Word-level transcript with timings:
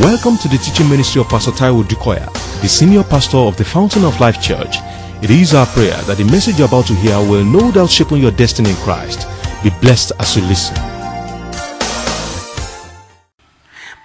Welcome 0.00 0.38
to 0.38 0.48
the 0.48 0.56
teaching 0.56 0.88
ministry 0.88 1.20
of 1.20 1.28
Pastor 1.28 1.50
Taiwo 1.50 1.82
Odukoya, 1.84 2.24
the 2.62 2.68
senior 2.68 3.04
pastor 3.04 3.36
of 3.36 3.58
the 3.58 3.64
Fountain 3.66 4.02
of 4.02 4.18
Life 4.18 4.40
Church. 4.40 4.76
It 5.22 5.28
is 5.28 5.52
our 5.52 5.66
prayer 5.66 5.94
that 6.04 6.16
the 6.16 6.24
message 6.24 6.58
you're 6.58 6.68
about 6.68 6.86
to 6.86 6.94
hear 6.94 7.18
will 7.18 7.44
no 7.44 7.70
doubt 7.70 7.90
shape 7.90 8.10
your 8.12 8.30
destiny 8.30 8.70
in 8.70 8.76
Christ. 8.76 9.28
Be 9.62 9.68
blessed 9.82 10.12
as 10.18 10.34
you 10.34 10.42
listen. 10.44 10.74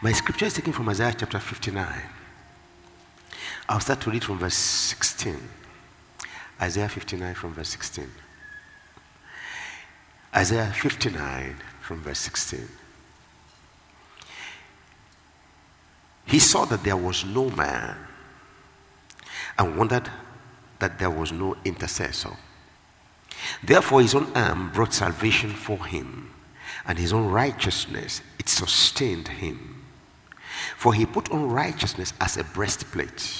My 0.01 0.11
scripture 0.11 0.47
is 0.47 0.53
taken 0.53 0.73
from 0.73 0.89
Isaiah 0.89 1.15
chapter 1.17 1.39
59. 1.39 1.87
I'll 3.69 3.79
start 3.79 4.01
to 4.01 4.11
read 4.11 4.25
from 4.25 4.37
verse 4.37 4.53
16. 4.53 5.37
Isaiah 6.61 6.89
59 6.89 7.35
from 7.35 7.53
verse 7.53 7.69
16. 7.69 8.11
Isaiah 10.35 10.73
59 10.75 11.55
from 11.79 12.01
verse 12.01 12.19
16. 12.19 12.67
He 16.25 16.39
saw 16.39 16.65
that 16.65 16.83
there 16.83 16.97
was 16.97 17.23
no 17.23 17.49
man 17.51 17.95
and 19.57 19.77
wondered 19.77 20.09
that 20.79 20.99
there 20.99 21.09
was 21.09 21.31
no 21.31 21.55
intercessor. 21.63 22.35
Therefore, 23.63 24.01
his 24.01 24.15
own 24.15 24.31
arm 24.35 24.71
brought 24.71 24.93
salvation 24.93 25.51
for 25.51 25.85
him, 25.85 26.31
and 26.85 26.97
his 26.97 27.13
own 27.13 27.27
righteousness 27.27 28.21
it 28.39 28.49
sustained 28.49 29.27
him. 29.27 29.85
For 30.77 30.93
he 30.93 31.05
put 31.05 31.31
on 31.31 31.49
righteousness 31.49 32.13
as 32.19 32.37
a 32.37 32.43
breastplate, 32.43 33.31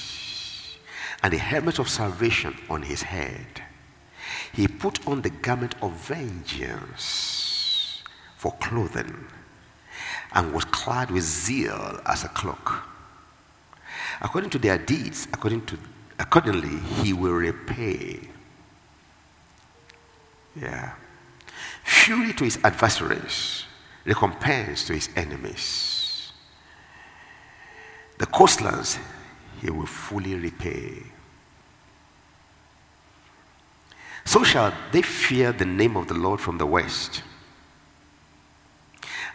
and 1.23 1.33
a 1.33 1.37
helmet 1.37 1.79
of 1.79 1.89
salvation 1.89 2.55
on 2.69 2.83
his 2.83 3.01
head. 3.01 3.63
He 4.53 4.67
put 4.67 5.05
on 5.07 5.21
the 5.21 5.29
garment 5.29 5.75
of 5.81 5.93
vengeance 5.93 8.03
for 8.37 8.53
clothing 8.53 9.27
and 10.35 10.53
was 10.53 10.65
clad 10.65 11.09
with 11.09 11.23
zeal 11.23 11.99
as 12.05 12.23
a 12.23 12.27
cloak. 12.29 12.83
According 14.21 14.49
to 14.51 14.59
their 14.59 14.77
deeds, 14.77 15.27
according 15.33 15.65
to, 15.67 15.77
accordingly, 16.19 16.77
he 17.01 17.13
will 17.13 17.33
repay. 17.33 18.19
Yeah. 20.55 20.93
Fury 21.83 22.33
to 22.33 22.43
his 22.43 22.59
adversaries, 22.63 23.65
recompense 24.03 24.85
to 24.85 24.93
his 24.93 25.09
enemies. 25.15 26.31
The 28.17 28.25
coastlands 28.25 28.99
he 29.61 29.69
will 29.69 29.85
fully 29.85 30.35
repay. 30.35 31.03
So 34.25 34.43
shall 34.43 34.73
they 34.91 35.01
fear 35.01 35.51
the 35.51 35.65
name 35.65 35.95
of 35.95 36.07
the 36.07 36.13
Lord 36.13 36.41
from 36.41 36.57
the 36.57 36.65
west 36.65 37.21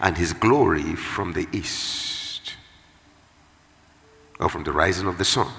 and 0.00 0.16
his 0.16 0.32
glory 0.32 0.94
from 0.94 1.32
the 1.34 1.46
east, 1.52 2.54
or 4.38 4.48
from 4.48 4.64
the 4.64 4.72
rising 4.72 5.06
of 5.06 5.18
the 5.18 5.24
sun. 5.24 5.52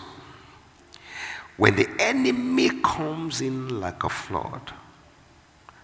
When 1.57 1.75
the 1.75 1.87
enemy 1.99 2.81
comes 2.81 3.39
in 3.41 3.79
like 3.79 4.03
a 4.03 4.09
flood, 4.09 4.73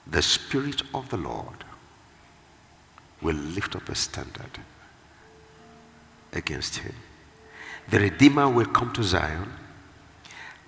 the 0.07 0.21
Spirit 0.21 0.81
of 0.93 1.09
the 1.09 1.17
Lord 1.17 1.65
will 3.21 3.35
lift 3.35 3.75
up 3.75 3.89
a 3.89 3.95
standard 3.95 4.59
against 6.33 6.77
him. 6.77 6.95
The 7.89 7.99
Redeemer 7.99 8.49
will 8.49 8.65
come 8.65 8.91
to 8.93 9.03
Zion, 9.03 9.51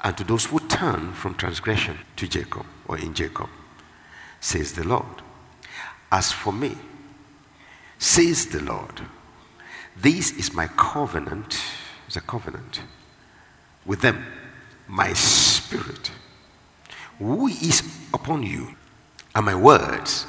and 0.03 0.18
to 0.18 0.24
those 0.24 0.46
who 0.46 0.59
turn 0.59 1.14
from 1.14 1.36
transgression 1.36 1.98
to 2.16 2.28
Jacob, 2.28 2.66
or 2.88 2.98
in 2.98 3.14
Jacob, 3.14 3.50
says 4.40 4.74
the 4.74 4.88
Lord. 4.88 5.24
As 6.12 6.31
for 6.31 6.53
me, 6.53 6.78
says 8.00 8.47
the 8.47 8.64
Lord. 8.64 9.02
This 9.95 10.31
is 10.31 10.53
my 10.53 10.67
covenant, 10.67 11.59
it's 12.08 12.16
a 12.16 12.22
covenant 12.22 12.81
with 13.86 14.02
them, 14.02 14.23
my 14.88 15.14
spirit, 15.14 16.11
who 17.18 17.47
is 17.47 17.81
upon 18.13 18.44
you, 18.44 18.75
and 19.35 19.46
my 19.46 19.56
words, 19.56 20.25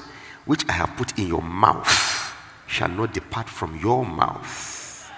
which 0.47 0.67
I 0.69 0.73
have 0.73 0.97
put 0.97 1.19
in 1.19 1.29
your 1.29 1.43
mouth, 1.43 2.35
shall 2.67 2.89
not 2.89 3.13
depart 3.13 3.49
from 3.49 3.79
your 3.79 4.05
mouth, 4.05 5.11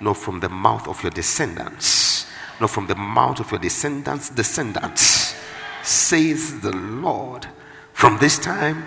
nor 0.00 0.14
from 0.14 0.40
the 0.40 0.48
mouth 0.48 0.86
of 0.88 1.02
your 1.02 1.10
descendants, 1.10 2.26
nor 2.60 2.68
from 2.68 2.86
the 2.86 2.94
mouth 2.94 3.40
of 3.40 3.50
your 3.50 3.60
descendants' 3.60 4.30
descendants, 4.30 5.34
says 5.82 6.60
the 6.60 6.72
Lord, 6.72 7.46
from 7.92 8.18
this 8.18 8.38
time 8.38 8.84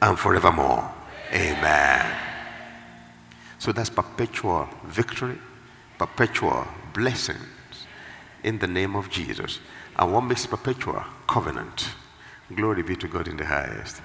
and 0.00 0.18
forevermore. 0.18 0.90
Amen. 1.32 2.23
So 3.64 3.72
that's 3.72 3.88
perpetual 3.88 4.68
victory, 4.84 5.38
perpetual 5.96 6.66
blessings 6.92 7.86
in 8.42 8.58
the 8.58 8.66
name 8.66 8.94
of 8.94 9.08
Jesus. 9.08 9.58
And 9.96 10.12
what 10.12 10.20
makes 10.20 10.44
perpetual? 10.44 11.02
Covenant. 11.26 11.88
Glory 12.54 12.82
be 12.82 12.94
to 12.96 13.08
God 13.08 13.26
in 13.26 13.38
the 13.38 13.46
highest. 13.46 14.02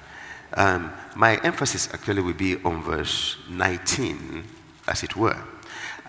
Um, 0.54 0.94
my 1.14 1.42
emphasis 1.44 1.90
actually 1.94 2.22
will 2.22 2.36
be 2.36 2.56
on 2.64 2.82
verse 2.84 3.36
19, 3.50 4.46
as 4.88 5.04
it 5.04 5.18
were. 5.18 5.44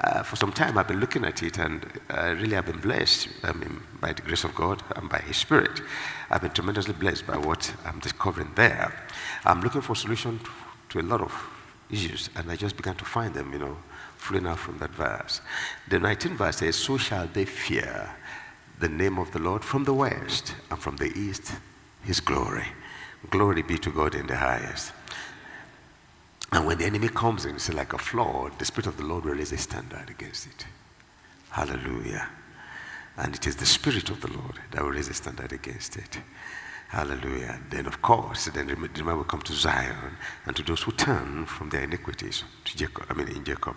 Uh, 0.01 0.23
for 0.23 0.37
some 0.37 0.53
time, 0.53 0.79
I've 0.79 0.87
been 0.87 1.01
looking 1.01 1.25
at 1.25 1.43
it, 1.43 1.59
and 1.59 1.85
uh, 2.09 2.37
really, 2.39 2.57
I've 2.57 2.67
been 2.67 2.79
blessed 2.79 3.31
I 3.43 3.53
mean, 3.53 3.83
by 4.01 4.13
the 4.13 4.23
grace 4.23 4.45
of 4.45 4.55
God 4.55 4.81
and 4.95 5.11
by 5.11 5.19
His 5.27 5.39
Spirit. 5.39 5.81
I've 6.31 6.43
been 6.43 6.53
tremendously 6.53 6.95
blessed 6.95 7.27
by 7.27 7.37
what 7.37 7.75
I'm 7.85 7.99
discovering 7.99 8.53
there. 8.55 8.95
I'm 9.45 9.61
looking 9.61 9.81
for 9.81 9.95
a 9.95 9.97
solution 9.97 10.39
to 10.91 11.01
a 11.01 11.03
lot 11.03 11.21
of 11.21 11.33
issues, 11.93 12.31
and 12.37 12.51
I 12.51 12.57
just 12.57 12.77
began 12.77 12.95
to 12.97 13.05
find 13.05 13.35
them, 13.35 13.53
you 13.53 13.59
know, 13.59 13.77
flowing 14.17 14.47
out 14.47 14.59
from 14.59 14.79
that 14.79 14.91
verse. 14.91 15.41
The 15.89 15.99
19th 15.99 16.37
verse 16.37 16.57
says, 16.59 16.77
So 16.77 16.99
shall 16.99 17.27
they 17.27 17.45
fear 17.45 18.11
the 18.79 18.89
name 18.89 19.19
of 19.19 19.31
the 19.33 19.39
Lord 19.39 19.63
from 19.63 19.85
the 19.85 19.95
west, 19.95 20.55
and 20.71 20.79
from 20.79 20.97
the 20.97 21.13
east, 21.19 21.53
his 22.03 22.21
glory. 22.21 22.67
Glory 23.29 23.63
be 23.63 23.79
to 23.79 23.91
God 23.91 24.15
in 24.15 24.27
the 24.27 24.37
highest. 24.37 24.93
And 26.53 26.67
when 26.67 26.79
the 26.79 26.87
enemy 26.87 27.09
comes 27.09 27.45
in, 27.45 27.57
it's 27.57 27.73
like 27.73 27.93
a 27.93 27.99
flood, 27.99 28.59
the 28.59 28.65
Spirit 28.65 28.87
of 28.87 28.97
the 28.97 29.05
Lord 29.05 29.25
will 29.25 29.35
raise 29.35 29.53
a 29.53 29.59
standard 29.59 30.09
against 30.09 30.47
it. 30.47 30.67
Hallelujah. 31.51 32.29
And 33.17 33.35
it 33.35 33.47
is 33.47 33.57
the 33.57 33.67
Spirit 33.67 34.11
of 34.11 34.21
the 34.21 34.33
Lord 34.33 34.59
that 34.71 34.83
will 34.83 34.91
raise 34.91 35.09
a 35.09 35.15
standard 35.15 35.53
against 35.53 35.97
it. 35.97 36.19
Hallelujah. 36.91 37.61
Then, 37.71 37.87
of 37.87 38.03
course, 38.03 38.47
then 38.47 38.67
will 38.67 39.25
come 39.25 39.43
to 39.43 39.53
Zion 39.53 40.17
and 40.45 40.57
to 40.57 40.63
those 40.65 40.83
who 40.83 40.91
turn 40.91 41.47
from 41.47 41.71
their 41.71 41.85
iniquities 41.85 42.43
to 42.65 42.77
Jacob. 42.77 43.07
I 43.09 43.15
mean, 43.15 43.29
in 43.29 43.45
Jacob. 43.45 43.77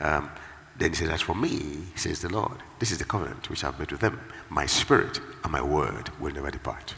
Um, 0.00 0.28
then 0.76 0.90
he 0.90 0.96
says, 0.96 1.08
As 1.08 1.20
for 1.20 1.36
me, 1.36 1.84
says 1.94 2.20
the 2.20 2.28
Lord, 2.28 2.58
this 2.80 2.90
is 2.90 2.98
the 2.98 3.04
covenant 3.04 3.48
which 3.48 3.62
I've 3.62 3.78
made 3.78 3.92
with 3.92 4.00
them. 4.00 4.20
My 4.48 4.66
spirit 4.66 5.20
and 5.44 5.52
my 5.52 5.62
word 5.62 6.10
will 6.18 6.32
never 6.32 6.50
depart. 6.50 6.96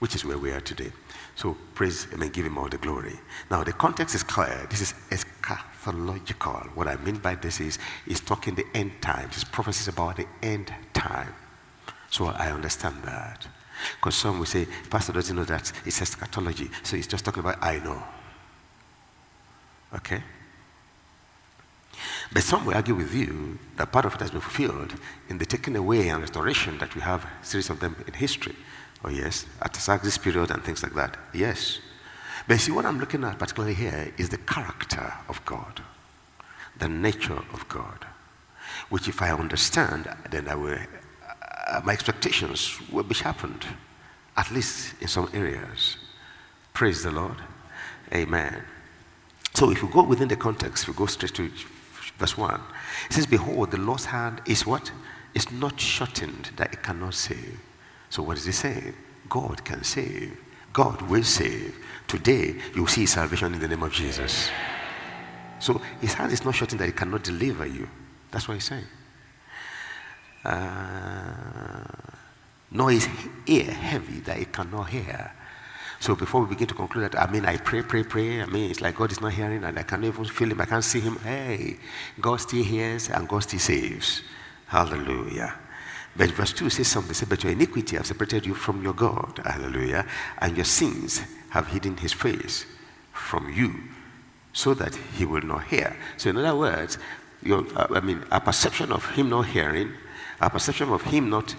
Which 0.00 0.14
is 0.14 0.22
where 0.26 0.36
we 0.36 0.50
are 0.50 0.60
today. 0.60 0.92
So 1.34 1.56
praise 1.74 2.04
him 2.04 2.20
and 2.20 2.30
give 2.30 2.44
him 2.44 2.58
all 2.58 2.68
the 2.68 2.76
glory. 2.76 3.18
Now, 3.50 3.64
the 3.64 3.72
context 3.72 4.14
is 4.14 4.22
clear. 4.22 4.66
This 4.68 4.82
is 4.82 4.94
eschatological. 5.08 6.66
What 6.76 6.88
I 6.88 6.96
mean 6.96 7.16
by 7.16 7.36
this 7.36 7.58
is, 7.58 7.78
he's 8.04 8.20
talking 8.20 8.54
the 8.54 8.66
end 8.74 9.00
times. 9.00 9.36
His 9.36 9.44
prophecies 9.44 9.88
about 9.88 10.18
the 10.18 10.26
end 10.42 10.74
time. 10.92 11.34
So 12.10 12.26
I 12.26 12.50
understand 12.50 12.96
that. 13.04 13.46
Because 13.96 14.16
some 14.16 14.38
will 14.38 14.46
say, 14.46 14.66
Pastor 14.88 15.12
doesn't 15.12 15.34
know 15.34 15.44
that 15.44 15.72
it's 15.84 16.00
eschatology. 16.02 16.70
So 16.82 16.96
he's 16.96 17.06
just 17.06 17.24
talking 17.24 17.40
about, 17.40 17.62
I 17.62 17.78
know. 17.78 18.02
Okay? 19.94 20.22
But 22.32 22.42
some 22.42 22.64
will 22.64 22.74
argue 22.74 22.94
with 22.94 23.14
you 23.14 23.58
that 23.76 23.90
part 23.90 24.04
of 24.04 24.14
it 24.14 24.20
has 24.20 24.30
been 24.30 24.40
fulfilled 24.40 24.94
in 25.28 25.38
the 25.38 25.46
taking 25.46 25.76
away 25.76 26.08
and 26.08 26.20
restoration 26.20 26.78
that 26.78 26.94
we 26.94 27.00
have 27.00 27.24
a 27.24 27.44
series 27.44 27.70
of 27.70 27.80
them 27.80 27.96
in 28.06 28.14
history. 28.14 28.54
Oh, 29.04 29.08
yes, 29.08 29.46
at 29.60 29.72
this 30.02 30.18
period 30.18 30.50
and 30.50 30.62
things 30.62 30.82
like 30.82 30.94
that. 30.94 31.16
Yes. 31.32 31.78
But 32.46 32.60
see, 32.60 32.72
what 32.72 32.84
I'm 32.84 33.00
looking 33.00 33.24
at 33.24 33.38
particularly 33.38 33.74
here 33.74 34.12
is 34.16 34.28
the 34.28 34.38
character 34.38 35.12
of 35.28 35.44
God, 35.44 35.82
the 36.78 36.88
nature 36.88 37.42
of 37.52 37.68
God, 37.68 38.06
which 38.88 39.08
if 39.08 39.20
I 39.22 39.30
understand, 39.30 40.08
then 40.30 40.48
I 40.48 40.54
will 40.54 40.78
uh, 41.70 41.80
my 41.84 41.92
expectations 41.92 42.78
will 42.90 43.04
be 43.04 43.14
sharpened, 43.14 43.64
at 44.36 44.50
least 44.50 44.94
in 45.00 45.08
some 45.08 45.30
areas. 45.32 45.96
Praise 46.74 47.02
the 47.02 47.10
Lord. 47.10 47.36
Amen. 48.12 48.62
So 49.54 49.70
if 49.70 49.82
we 49.82 49.88
go 49.88 50.02
within 50.02 50.28
the 50.28 50.36
context, 50.36 50.88
we 50.88 50.94
go 50.94 51.06
straight 51.06 51.34
to 51.34 51.50
verse 52.18 52.36
1. 52.36 52.60
It 53.08 53.12
says, 53.12 53.26
Behold, 53.26 53.70
the 53.70 53.78
Lord's 53.78 54.04
hand 54.04 54.40
is 54.46 54.66
what? 54.66 54.90
It's 55.34 55.50
not 55.52 55.80
shortened 55.80 56.50
that 56.56 56.72
it 56.72 56.82
cannot 56.82 57.14
save. 57.14 57.60
So 58.08 58.22
what 58.22 58.36
is 58.36 58.46
he 58.46 58.52
saying? 58.52 58.94
God 59.28 59.64
can 59.64 59.84
save. 59.84 60.36
God 60.72 61.02
will 61.02 61.22
save. 61.22 61.76
Today, 62.08 62.56
you 62.74 62.82
will 62.82 62.88
see 62.88 63.06
salvation 63.06 63.54
in 63.54 63.60
the 63.60 63.68
name 63.68 63.82
of 63.82 63.92
Jesus. 63.92 64.50
So 65.60 65.80
his 66.00 66.14
hand 66.14 66.32
is 66.32 66.44
not 66.44 66.54
shortened 66.54 66.80
that 66.80 66.88
it 66.88 66.96
cannot 66.96 67.22
deliver 67.22 67.66
you. 67.66 67.88
That's 68.30 68.48
what 68.48 68.54
he's 68.54 68.64
saying 68.64 68.86
uh, 70.44 71.84
nor 72.70 72.92
is 72.92 73.08
ear 73.46 73.70
heavy 73.70 74.20
that 74.20 74.38
it 74.38 74.52
cannot 74.52 74.88
hear. 74.88 75.32
So 76.00 76.14
before 76.14 76.42
we 76.42 76.48
begin 76.48 76.68
to 76.68 76.74
conclude 76.74 77.12
that, 77.12 77.20
I 77.20 77.30
mean, 77.30 77.44
I 77.44 77.58
pray, 77.58 77.82
pray, 77.82 78.02
pray. 78.04 78.40
I 78.40 78.46
mean, 78.46 78.70
it's 78.70 78.80
like 78.80 78.96
God 78.96 79.12
is 79.12 79.20
not 79.20 79.32
hearing 79.32 79.64
and 79.64 79.78
I 79.78 79.82
can't 79.82 80.02
even 80.02 80.24
feel 80.24 80.50
him. 80.50 80.60
I 80.60 80.64
can't 80.64 80.84
see 80.84 81.00
him. 81.00 81.16
Hey, 81.16 81.76
God 82.18 82.40
still 82.40 82.64
hears 82.64 83.10
and 83.10 83.28
God 83.28 83.40
still 83.40 83.60
saves. 83.60 84.22
Hallelujah. 84.66 85.54
But 86.16 86.30
verse 86.30 86.54
2 86.54 86.70
says 86.70 86.88
something. 86.88 87.12
Says, 87.12 87.28
but 87.28 87.42
your 87.44 87.52
iniquity 87.52 87.96
have 87.96 88.06
separated 88.06 88.46
you 88.46 88.54
from 88.54 88.82
your 88.82 88.94
God. 88.94 89.40
Hallelujah. 89.44 90.06
And 90.38 90.56
your 90.56 90.64
sins 90.64 91.20
have 91.50 91.66
hidden 91.68 91.98
his 91.98 92.14
face 92.14 92.64
from 93.12 93.52
you 93.52 93.74
so 94.52 94.72
that 94.74 94.94
he 94.94 95.26
will 95.26 95.42
not 95.42 95.64
hear. 95.64 95.96
So 96.16 96.30
in 96.30 96.38
other 96.38 96.56
words, 96.56 96.98
your, 97.42 97.66
uh, 97.76 97.88
I 97.90 98.00
mean, 98.00 98.24
a 98.30 98.40
perception 98.40 98.90
of 98.90 99.04
him 99.10 99.28
not 99.28 99.46
hearing, 99.46 99.92
a 100.40 100.50
perception 100.50 100.88
of 100.90 101.02
him 101.02 101.30
not 101.30 101.54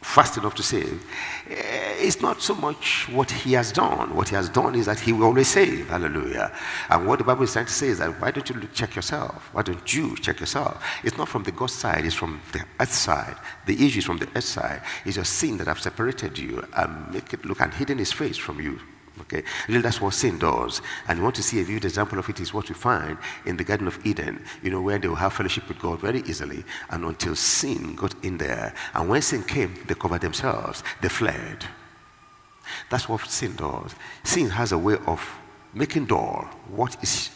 fast 0.00 0.38
enough 0.38 0.54
to 0.54 0.62
save, 0.62 1.04
eh, 1.50 1.94
it's 1.98 2.20
not 2.20 2.40
so 2.40 2.54
much 2.54 3.08
what 3.10 3.30
he 3.30 3.52
has 3.52 3.72
done. 3.72 4.14
What 4.14 4.28
he 4.28 4.36
has 4.36 4.48
done 4.48 4.74
is 4.74 4.86
that 4.86 5.00
he 5.00 5.12
will 5.12 5.24
always 5.24 5.48
save. 5.48 5.88
Hallelujah. 5.88 6.52
And 6.88 7.06
what 7.06 7.18
the 7.18 7.24
Bible 7.24 7.42
is 7.42 7.52
trying 7.52 7.66
to 7.66 7.72
say 7.72 7.88
is 7.88 7.98
that 7.98 8.20
why 8.20 8.30
don't 8.30 8.48
you 8.48 8.68
check 8.72 8.94
yourself? 8.94 9.48
Why 9.52 9.62
don't 9.62 9.94
you 9.94 10.16
check 10.16 10.40
yourself? 10.40 10.82
It's 11.02 11.18
not 11.18 11.28
from 11.28 11.42
the 11.42 11.52
God 11.52 11.70
side, 11.70 12.04
it's 12.04 12.14
from 12.14 12.40
the 12.52 12.64
earth 12.80 12.92
side. 12.92 13.36
The 13.66 13.74
issue 13.86 13.98
is 13.98 14.04
from 14.04 14.18
the 14.18 14.28
earth 14.36 14.44
side. 14.44 14.82
It's 15.04 15.16
your 15.16 15.24
sin 15.24 15.56
that 15.58 15.66
have 15.66 15.80
separated 15.80 16.38
you 16.38 16.64
and 16.76 17.12
make 17.12 17.32
it 17.32 17.44
look 17.44 17.60
and 17.60 17.74
hidden 17.74 17.98
his 17.98 18.12
face 18.12 18.36
from 18.36 18.60
you. 18.60 18.80
Okay? 19.22 19.42
Really, 19.68 19.80
that's 19.80 20.00
what 20.00 20.14
sin 20.14 20.38
does. 20.38 20.82
And 21.06 21.18
you 21.18 21.22
want 21.22 21.36
to 21.36 21.42
see 21.42 21.60
a 21.60 21.64
vivid 21.64 21.84
example 21.84 22.18
of 22.18 22.28
it 22.28 22.40
is 22.40 22.54
what 22.54 22.68
we 22.68 22.74
find 22.74 23.18
in 23.46 23.56
the 23.56 23.64
Garden 23.64 23.86
of 23.86 24.04
Eden, 24.06 24.44
you 24.62 24.70
know, 24.70 24.80
where 24.80 24.98
they 24.98 25.08
will 25.08 25.16
have 25.16 25.32
fellowship 25.32 25.68
with 25.68 25.78
God 25.78 26.00
very 26.00 26.20
easily. 26.20 26.64
And 26.90 27.04
until 27.04 27.34
sin 27.34 27.94
got 27.94 28.14
in 28.24 28.38
there, 28.38 28.74
and 28.94 29.08
when 29.08 29.22
sin 29.22 29.42
came, 29.42 29.74
they 29.86 29.94
covered 29.94 30.20
themselves, 30.20 30.82
they 31.00 31.08
fled. 31.08 31.64
That's 32.90 33.08
what 33.08 33.26
sin 33.28 33.56
does. 33.56 33.94
Sin 34.24 34.50
has 34.50 34.72
a 34.72 34.78
way 34.78 34.96
of 35.06 35.26
making 35.74 36.06
dull 36.06 36.48
what 36.68 36.96
is 37.02 37.30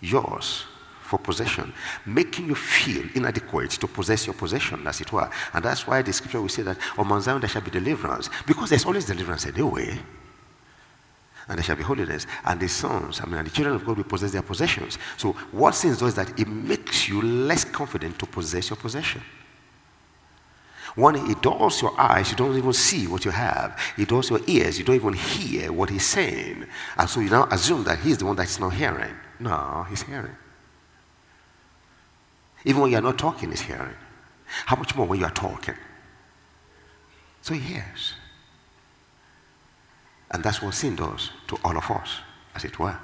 yours 0.00 0.64
for 1.02 1.18
possession, 1.18 1.72
making 2.06 2.46
you 2.46 2.54
feel 2.54 3.06
inadequate 3.14 3.70
to 3.70 3.86
possess 3.86 4.26
your 4.26 4.34
possession, 4.34 4.86
as 4.86 5.00
it 5.00 5.12
were. 5.12 5.30
And 5.52 5.62
that's 5.62 5.86
why 5.86 6.00
the 6.00 6.12
scripture 6.12 6.40
will 6.40 6.48
say 6.48 6.62
that 6.62 6.78
oh, 6.96 7.02
on 7.02 7.08
Mount 7.08 7.24
Zion 7.24 7.40
there 7.40 7.50
shall 7.50 7.60
be 7.60 7.70
deliverance, 7.70 8.30
because 8.46 8.70
there's 8.70 8.86
always 8.86 9.04
deliverance 9.04 9.44
anyway 9.46 9.88
oh, 9.90 9.92
eh? 9.92 9.98
And 11.48 11.58
there 11.58 11.64
shall 11.64 11.76
be 11.76 11.82
holiness. 11.82 12.26
And 12.44 12.60
the 12.60 12.68
sons, 12.68 13.20
I 13.20 13.26
mean, 13.26 13.36
and 13.36 13.46
the 13.46 13.50
children 13.50 13.76
of 13.76 13.84
God 13.84 13.96
will 13.96 14.04
possess 14.04 14.32
their 14.32 14.42
possessions. 14.42 14.98
So 15.16 15.32
what 15.50 15.74
sin 15.74 15.94
does 15.94 16.14
that 16.14 16.38
it 16.38 16.48
makes 16.48 17.08
you 17.08 17.22
less 17.22 17.64
confident 17.64 18.18
to 18.18 18.26
possess 18.26 18.70
your 18.70 18.76
possession. 18.76 19.22
One, 20.94 21.16
it 21.16 21.40
dulls 21.40 21.80
your 21.80 21.98
eyes, 21.98 22.30
you 22.30 22.36
don't 22.36 22.56
even 22.56 22.72
see 22.74 23.06
what 23.06 23.24
you 23.24 23.30
have. 23.30 23.80
It 23.96 24.08
dulls 24.08 24.28
your 24.28 24.40
ears, 24.46 24.78
you 24.78 24.84
don't 24.84 24.96
even 24.96 25.14
hear 25.14 25.72
what 25.72 25.88
he's 25.88 26.06
saying. 26.06 26.66
And 26.98 27.08
so 27.08 27.20
you 27.20 27.30
now 27.30 27.48
assume 27.50 27.84
that 27.84 28.00
he's 28.00 28.18
the 28.18 28.26
one 28.26 28.36
that's 28.36 28.60
not 28.60 28.74
hearing. 28.74 29.14
No, 29.40 29.86
he's 29.88 30.02
hearing. 30.02 30.36
Even 32.64 32.82
when 32.82 32.92
you're 32.92 33.00
not 33.00 33.18
talking, 33.18 33.50
he's 33.50 33.62
hearing. 33.62 33.94
How 34.66 34.76
much 34.76 34.94
more 34.94 35.06
when 35.06 35.18
you 35.18 35.24
are 35.24 35.32
talking? 35.32 35.74
So 37.40 37.54
he 37.54 37.60
hears. 37.60 38.14
And 40.32 40.42
that's 40.42 40.62
what 40.62 40.74
sin 40.74 40.96
does 40.96 41.30
to 41.48 41.58
all 41.64 41.76
of 41.76 41.90
us, 41.90 42.18
as 42.54 42.64
it 42.64 42.78
were. 42.78 42.96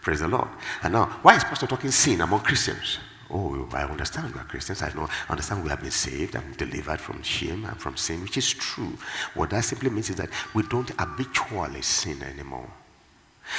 Praise 0.00 0.20
the 0.20 0.28
Lord. 0.28 0.48
And 0.82 0.92
now, 0.92 1.06
why 1.22 1.36
is 1.36 1.44
Pastor 1.44 1.66
talking 1.66 1.90
sin 1.90 2.20
among 2.20 2.40
Christians? 2.40 2.98
Oh, 3.30 3.68
I 3.72 3.82
understand 3.82 4.32
we 4.32 4.40
are 4.40 4.44
Christians. 4.44 4.80
I 4.80 4.90
know, 4.94 5.08
I 5.28 5.32
understand 5.32 5.62
we 5.62 5.70
have 5.70 5.82
been 5.82 5.90
saved 5.90 6.34
and 6.34 6.56
delivered 6.56 7.00
from 7.00 7.22
shame 7.22 7.64
and 7.64 7.76
from 7.76 7.96
sin, 7.96 8.22
which 8.22 8.38
is 8.38 8.48
true. 8.54 8.96
What 9.34 9.50
that 9.50 9.64
simply 9.64 9.90
means 9.90 10.08
is 10.08 10.16
that 10.16 10.30
we 10.54 10.62
don't 10.62 10.88
habitually 10.98 11.82
sin 11.82 12.22
anymore. 12.22 12.70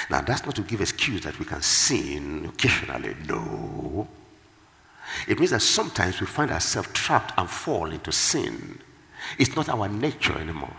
Now, 0.09 0.21
that's 0.21 0.45
not 0.45 0.55
to 0.55 0.61
give 0.61 0.81
excuse 0.81 1.21
that 1.21 1.37
we 1.37 1.45
can 1.45 1.61
sin 1.61 2.45
occasionally. 2.45 3.15
No. 3.27 4.07
It 5.27 5.39
means 5.39 5.51
that 5.51 5.61
sometimes 5.61 6.19
we 6.19 6.27
find 6.27 6.51
ourselves 6.51 6.89
trapped 6.93 7.33
and 7.37 7.49
fall 7.49 7.91
into 7.91 8.11
sin. 8.11 8.79
It's 9.37 9.55
not 9.55 9.69
our 9.69 9.87
nature 9.87 10.37
anymore. 10.37 10.73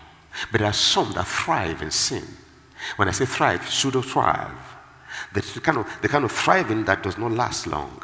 But 0.51 0.59
there 0.59 0.69
are 0.69 0.73
some 0.73 1.11
that 1.13 1.27
thrive 1.27 1.81
in 1.81 1.91
sin. 1.91 2.23
When 2.95 3.07
I 3.07 3.11
say 3.11 3.25
thrive, 3.25 3.69
pseudo 3.69 4.01
thrive. 4.01 4.57
The 5.33 5.41
kind, 5.61 5.77
of, 5.77 6.01
the 6.01 6.07
kind 6.07 6.25
of 6.25 6.31
thriving 6.31 6.85
that 6.85 7.03
does 7.03 7.17
not 7.17 7.31
last 7.31 7.67
long. 7.67 8.01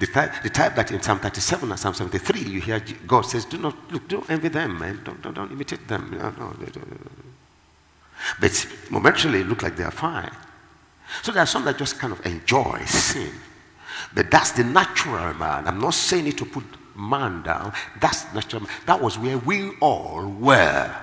The 0.00 0.06
type, 0.06 0.42
the 0.42 0.50
type 0.50 0.74
that 0.76 0.92
in 0.92 1.00
Psalm 1.00 1.18
37 1.18 1.70
and 1.70 1.78
Psalm 1.78 1.94
73, 1.94 2.42
you 2.42 2.60
hear 2.60 2.82
God 3.06 3.22
says, 3.22 3.44
Do 3.44 3.58
not 3.58 3.74
look, 3.90 4.08
don't 4.08 4.28
envy 4.28 4.48
them, 4.48 4.78
man. 4.78 5.00
Don't, 5.04 5.22
don't, 5.22 5.34
don't 5.34 5.50
imitate 5.50 5.88
them. 5.88 6.10
No, 6.18 6.30
no, 6.30 6.54
but 8.40 8.66
momentarily 8.90 9.44
look 9.44 9.62
like 9.62 9.76
they 9.76 9.84
are 9.84 9.90
fine. 9.90 10.32
So 11.22 11.32
there 11.32 11.42
are 11.42 11.46
some 11.46 11.64
that 11.64 11.78
just 11.78 11.98
kind 11.98 12.12
of 12.12 12.24
enjoy 12.26 12.82
sin. 12.84 13.32
But 14.14 14.30
that's 14.30 14.52
the 14.52 14.64
natural 14.64 15.34
man. 15.34 15.66
I'm 15.66 15.80
not 15.80 15.94
saying 15.94 16.26
it 16.26 16.38
to 16.38 16.44
put 16.44 16.64
man 16.96 17.42
down. 17.42 17.72
That's 18.00 18.32
natural. 18.34 18.62
That 18.86 19.00
was 19.00 19.18
where 19.18 19.38
we 19.38 19.70
all 19.80 20.26
were. 20.26 20.94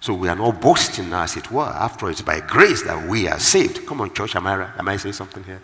So 0.00 0.14
we 0.14 0.28
are 0.28 0.36
not 0.36 0.60
boasting, 0.60 1.12
as 1.12 1.36
it 1.36 1.50
were. 1.50 1.64
After 1.64 2.08
it's 2.08 2.22
by 2.22 2.40
grace 2.40 2.82
that 2.84 3.08
we 3.08 3.26
are 3.28 3.38
saved. 3.40 3.84
Come 3.86 4.00
on, 4.00 4.14
church. 4.14 4.36
Am 4.36 4.46
I, 4.46 4.70
am 4.78 4.88
I 4.88 4.96
saying 4.96 5.14
something 5.14 5.42
here? 5.42 5.60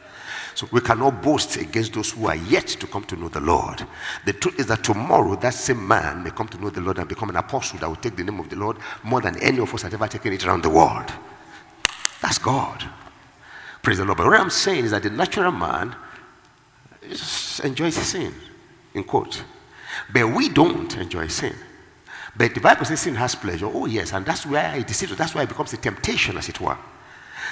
So 0.54 0.68
we 0.70 0.80
cannot 0.80 1.22
boast 1.22 1.56
against 1.56 1.94
those 1.94 2.12
who 2.12 2.26
are 2.26 2.36
yet 2.36 2.66
to 2.66 2.86
come 2.86 3.04
to 3.04 3.16
know 3.16 3.28
the 3.28 3.40
Lord. 3.40 3.86
The 4.24 4.32
truth 4.32 4.58
is 4.58 4.66
that 4.66 4.84
tomorrow 4.84 5.36
that 5.36 5.54
same 5.54 5.86
man 5.86 6.22
may 6.22 6.30
come 6.30 6.48
to 6.48 6.60
know 6.60 6.70
the 6.70 6.80
Lord 6.80 6.98
and 6.98 7.08
become 7.08 7.30
an 7.30 7.36
apostle 7.36 7.78
that 7.78 7.88
will 7.88 7.96
take 7.96 8.16
the 8.16 8.24
name 8.24 8.38
of 8.38 8.48
the 8.48 8.56
Lord 8.56 8.76
more 9.02 9.20
than 9.20 9.36
any 9.40 9.58
of 9.58 9.72
us 9.74 9.82
have 9.82 9.94
ever 9.94 10.06
taken 10.06 10.32
it 10.32 10.46
around 10.46 10.62
the 10.62 10.70
world. 10.70 11.12
That's 12.22 12.38
God. 12.38 12.84
Praise 13.82 13.98
the 13.98 14.04
Lord. 14.04 14.18
But 14.18 14.26
what 14.26 14.40
I'm 14.40 14.50
saying 14.50 14.84
is 14.84 14.90
that 14.92 15.02
the 15.02 15.10
natural 15.10 15.52
man 15.52 15.94
enjoys 17.62 17.94
sin, 17.96 18.32
in 18.94 19.04
quotes. 19.04 19.42
But 20.12 20.32
we 20.34 20.48
don't 20.48 20.96
enjoy 20.96 21.26
sin. 21.28 21.54
But 22.36 22.54
the 22.54 22.60
Bible 22.60 22.84
says 22.84 23.00
sin 23.00 23.14
has 23.14 23.34
pleasure. 23.34 23.66
Oh, 23.66 23.86
yes. 23.86 24.12
And 24.12 24.26
that's 24.26 24.44
where 24.44 24.74
it 24.76 24.86
deceives. 24.86 25.12
us. 25.12 25.18
That's 25.18 25.34
why 25.34 25.42
it 25.42 25.48
becomes 25.48 25.72
a 25.72 25.76
temptation, 25.76 26.36
as 26.36 26.48
it 26.48 26.60
were. 26.60 26.76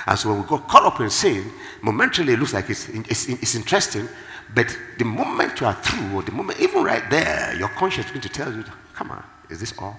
And 0.06 0.19
so 0.19 0.31
when 0.31 0.43
we 0.43 0.49
got 0.49 0.67
caught 0.67 0.84
up 0.84 1.00
in 1.00 1.11
sin, 1.11 1.52
momentarily 1.82 2.32
it 2.32 2.38
looks 2.38 2.52
like 2.52 2.69
it's, 2.69 2.88
it's, 2.88 3.29
it's 3.29 3.55
interesting. 3.55 4.08
But 4.55 4.76
the 4.99 5.05
moment 5.05 5.61
you 5.61 5.67
are 5.67 5.75
through, 5.75 6.17
or 6.17 6.23
the 6.23 6.32
moment, 6.32 6.61
even 6.61 6.82
right 6.82 7.08
there, 7.11 7.55
your 7.56 7.69
conscience 7.69 8.06
is 8.06 8.12
going 8.12 8.23
to 8.23 8.29
tell 8.29 8.52
you, 8.52 8.64
come 8.94 9.11
on, 9.12 9.23
is 9.49 9.61
this 9.61 9.73
all? 9.79 9.96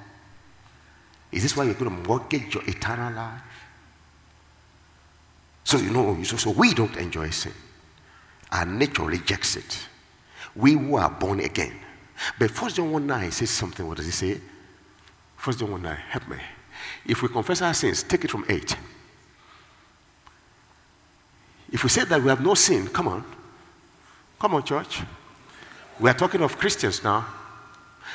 Is 1.31 1.43
this 1.43 1.55
why 1.55 1.63
you're 1.63 1.73
going 1.73 1.89
to 1.89 2.07
mortgage 2.07 2.53
your 2.53 2.63
eternal 2.67 3.13
life? 3.13 3.41
So, 5.63 5.77
you 5.77 5.91
know, 5.91 6.21
so, 6.23 6.37
so 6.37 6.51
we 6.51 6.73
don't 6.73 6.95
enjoy 6.97 7.29
sin. 7.29 7.53
Our 8.51 8.65
nature 8.65 9.03
rejects 9.03 9.55
it. 9.55 9.87
We 10.55 10.75
were 10.75 11.09
born 11.09 11.39
again. 11.39 11.73
But 12.37 12.51
First 12.51 12.75
John 12.75 12.91
1 12.91 13.07
9 13.07 13.31
says 13.31 13.49
something. 13.49 13.87
What 13.87 13.97
does 13.97 14.05
he 14.05 14.11
say? 14.11 14.41
First 15.43 15.59
John 15.59 15.71
1 15.71 15.81
9, 15.81 15.95
help 16.07 16.29
me. 16.29 16.37
If 17.05 17.21
we 17.21 17.27
confess 17.27 17.61
our 17.61 17.73
sins, 17.73 18.01
take 18.01 18.23
it 18.23 18.31
from 18.31 18.45
8. 18.47 18.77
If 21.69 21.83
we 21.83 21.89
say 21.89 22.05
that 22.05 22.23
we 22.23 22.29
have 22.29 22.39
no 22.39 22.53
sin, 22.53 22.87
come 22.87 23.09
on. 23.09 23.25
Come 24.39 24.55
on, 24.55 24.63
church. 24.63 25.01
We 25.99 26.09
are 26.09 26.13
talking 26.13 26.41
of 26.41 26.57
Christians 26.57 27.03
now. 27.03 27.25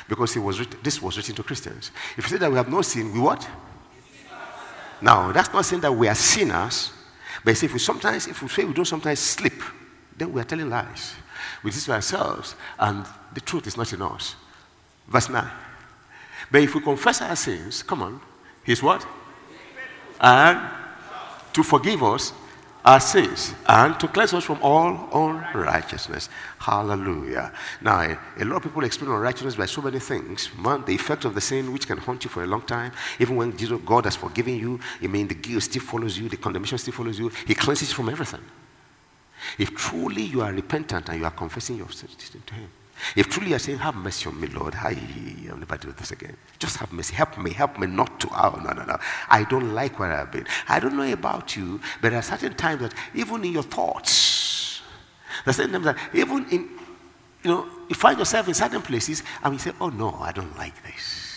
Because 0.07 0.35
was 0.37 0.59
written, 0.59 0.79
this 0.81 0.99
was 1.03 1.17
written 1.17 1.35
to 1.35 1.43
Christians. 1.43 1.91
If 2.17 2.25
we 2.25 2.31
say 2.31 2.37
that 2.37 2.49
we 2.49 2.57
have 2.57 2.67
no 2.67 2.81
sin, 2.81 3.13
we 3.13 3.19
what? 3.19 3.47
Now, 4.99 5.31
that's 5.31 5.53
not 5.53 5.65
saying 5.65 5.83
that 5.83 5.91
we 5.91 6.07
are 6.07 6.15
sinners. 6.15 6.91
But 7.45 7.61
if 7.61 7.71
we 7.71 7.77
sometimes, 7.77 8.25
if 8.25 8.41
we 8.41 8.47
say 8.47 8.63
we 8.63 8.73
don't 8.73 8.85
sometimes 8.85 9.19
slip, 9.19 9.61
then 10.17 10.33
we 10.33 10.41
are 10.41 10.45
telling 10.45 10.67
lies. 10.67 11.13
We 11.63 11.69
deceive 11.69 11.93
ourselves, 11.93 12.55
and 12.79 13.05
the 13.35 13.41
truth 13.41 13.67
is 13.67 13.77
not 13.77 13.93
in 13.93 14.01
us. 14.01 14.33
Verse 15.07 15.29
9. 15.29 15.47
But 16.51 16.61
if 16.61 16.73
we 16.75 16.81
confess 16.81 17.21
our 17.21 17.35
sins, 17.35 17.83
come 17.83 18.01
on, 18.01 18.21
He's 18.63 18.81
what? 18.81 19.05
And 20.19 20.59
to 21.53 21.63
forgive 21.63 22.03
us 22.03 22.33
our 22.83 22.99
sins 22.99 23.53
and 23.67 23.99
to 23.99 24.07
cleanse 24.07 24.33
us 24.33 24.43
from 24.43 24.59
all 24.61 25.09
unrighteousness. 25.13 26.29
Hallelujah. 26.59 27.51
Now, 27.81 28.17
a 28.37 28.45
lot 28.45 28.57
of 28.57 28.63
people 28.63 28.83
experience 28.83 29.15
unrighteousness 29.15 29.55
by 29.55 29.65
so 29.65 29.81
many 29.81 29.99
things. 29.99 30.47
One, 30.47 30.85
the 30.85 30.95
effect 30.95 31.25
of 31.25 31.35
the 31.35 31.41
sin 31.41 31.73
which 31.73 31.87
can 31.87 31.97
haunt 31.97 32.23
you 32.23 32.29
for 32.29 32.43
a 32.43 32.47
long 32.47 32.61
time. 32.61 32.91
Even 33.19 33.35
when 33.35 33.55
Jesus, 33.57 33.79
God 33.85 34.05
has 34.05 34.15
forgiven 34.15 34.57
you, 34.57 34.79
I 35.01 35.07
mean, 35.07 35.27
the 35.27 35.35
guilt 35.35 35.63
still 35.63 35.81
follows 35.81 36.17
you, 36.17 36.29
the 36.29 36.37
condemnation 36.37 36.77
still 36.77 36.93
follows 36.93 37.19
you. 37.19 37.29
He 37.45 37.53
cleanses 37.53 37.91
from 37.91 38.09
everything. 38.09 38.41
If 39.57 39.75
truly 39.75 40.23
you 40.23 40.41
are 40.41 40.51
repentant 40.51 41.09
and 41.09 41.19
you 41.19 41.25
are 41.25 41.31
confessing 41.31 41.77
your 41.77 41.91
sins 41.91 42.15
to 42.15 42.53
Him, 42.53 42.69
if 43.15 43.29
truly 43.29 43.49
you're 43.51 43.59
saying, 43.59 43.79
Have 43.79 43.95
mercy 43.95 44.29
on 44.29 44.39
me, 44.39 44.47
Lord, 44.47 44.75
I, 44.75 44.97
I'll 45.49 45.57
never 45.57 45.77
do 45.77 45.91
this 45.91 46.11
again. 46.11 46.35
Just 46.57 46.77
have 46.77 46.91
mercy. 46.91 47.15
Help 47.15 47.37
me. 47.37 47.51
Help 47.51 47.79
me 47.79 47.87
not 47.87 48.19
to. 48.19 48.29
Oh, 48.31 48.59
no, 48.63 48.71
no, 48.71 48.83
no. 48.83 48.97
I 49.29 49.43
don't 49.43 49.73
like 49.73 49.99
where 49.99 50.11
I've 50.11 50.31
been. 50.31 50.45
I 50.67 50.79
don't 50.79 50.95
know 50.95 51.11
about 51.11 51.55
you, 51.55 51.79
but 52.01 52.09
there 52.09 52.19
are 52.19 52.23
certain 52.23 52.55
times 52.55 52.81
that 52.81 52.93
even 53.13 53.43
in 53.43 53.53
your 53.53 53.63
thoughts, 53.63 54.81
there 55.45 55.51
are 55.51 55.53
certain 55.53 55.71
times 55.73 55.85
that 55.85 55.97
even 56.13 56.45
in, 56.49 56.69
you 57.43 57.51
know, 57.51 57.67
you 57.87 57.95
find 57.95 58.19
yourself 58.19 58.47
in 58.47 58.53
certain 58.53 58.81
places 58.81 59.23
and 59.43 59.53
you 59.53 59.59
say, 59.59 59.71
Oh, 59.79 59.89
no, 59.89 60.15
I 60.15 60.31
don't 60.31 60.55
like 60.57 60.83
this. 60.83 61.29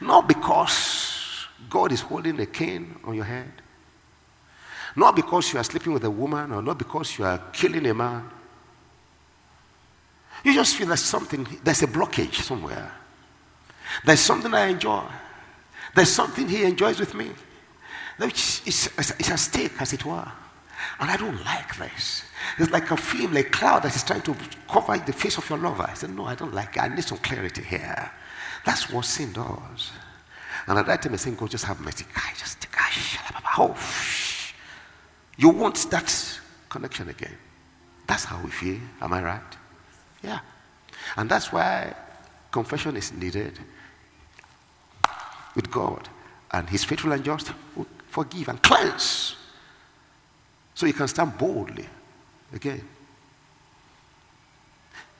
Not 0.00 0.28
because 0.28 1.46
God 1.70 1.92
is 1.92 2.00
holding 2.00 2.38
a 2.40 2.46
cane 2.46 2.96
on 3.04 3.14
your 3.14 3.24
head. 3.24 3.50
Not 4.94 5.14
because 5.14 5.52
you 5.52 5.58
are 5.58 5.64
sleeping 5.64 5.92
with 5.92 6.04
a 6.04 6.10
woman 6.10 6.52
or 6.52 6.62
not 6.62 6.78
because 6.78 7.18
you 7.18 7.24
are 7.24 7.38
killing 7.52 7.86
a 7.86 7.94
man. 7.94 8.30
You 10.46 10.54
just 10.54 10.76
feel 10.76 10.86
there's 10.86 11.00
something, 11.00 11.44
there's 11.64 11.82
a 11.82 11.88
blockage 11.88 12.34
somewhere. 12.34 12.92
There's 14.04 14.20
something 14.20 14.54
I 14.54 14.68
enjoy. 14.68 15.02
There's 15.92 16.12
something 16.12 16.48
he 16.48 16.62
enjoys 16.62 17.00
with 17.00 17.14
me. 17.14 17.32
Which 18.18 18.62
is, 18.64 18.88
it's 18.96 19.28
a 19.28 19.36
stake, 19.38 19.72
as 19.80 19.92
it 19.92 20.04
were. 20.04 20.30
And 21.00 21.10
I 21.10 21.16
don't 21.16 21.44
like 21.44 21.76
this. 21.78 22.22
It's 22.60 22.70
like 22.70 22.88
a 22.92 22.96
film, 22.96 23.34
like 23.34 23.48
a 23.48 23.50
cloud 23.50 23.82
that 23.82 23.96
is 23.96 24.04
trying 24.04 24.22
to 24.22 24.36
cover 24.70 24.96
the 24.98 25.12
face 25.12 25.36
of 25.36 25.50
your 25.50 25.58
lover. 25.58 25.82
I 25.82 25.94
said, 25.94 26.10
No, 26.10 26.26
I 26.26 26.36
don't 26.36 26.54
like 26.54 26.76
it. 26.76 26.80
I 26.80 26.94
need 26.94 27.02
some 27.02 27.18
clarity 27.18 27.62
here. 27.62 28.12
That's 28.64 28.88
what 28.88 29.04
sin 29.04 29.32
does. 29.32 29.90
And 30.68 30.78
at 30.78 30.86
that 30.86 31.02
time, 31.02 31.14
I 31.14 31.16
said, 31.16 31.36
God, 31.36 31.50
just 31.50 31.64
have 31.64 31.80
mercy. 31.80 32.04
Just, 32.38 32.68
oh, 33.58 33.76
you 35.38 35.48
want 35.48 35.90
that 35.90 36.40
connection 36.68 37.08
again. 37.08 37.36
That's 38.06 38.22
how 38.22 38.40
we 38.44 38.50
feel. 38.50 38.78
Am 39.00 39.12
I 39.12 39.24
right? 39.24 39.56
Yeah. 40.26 40.40
And 41.16 41.30
that's 41.30 41.52
why 41.52 41.94
confession 42.50 42.96
is 42.96 43.12
needed 43.12 43.58
with 45.54 45.70
God. 45.70 46.08
And 46.50 46.68
He's 46.68 46.84
faithful 46.84 47.12
and 47.12 47.24
just 47.24 47.52
forgive 48.08 48.48
and 48.48 48.62
cleanse. 48.62 49.36
So 50.74 50.86
you 50.86 50.92
can 50.92 51.08
stand 51.08 51.38
boldly 51.38 51.86
again. 52.52 52.82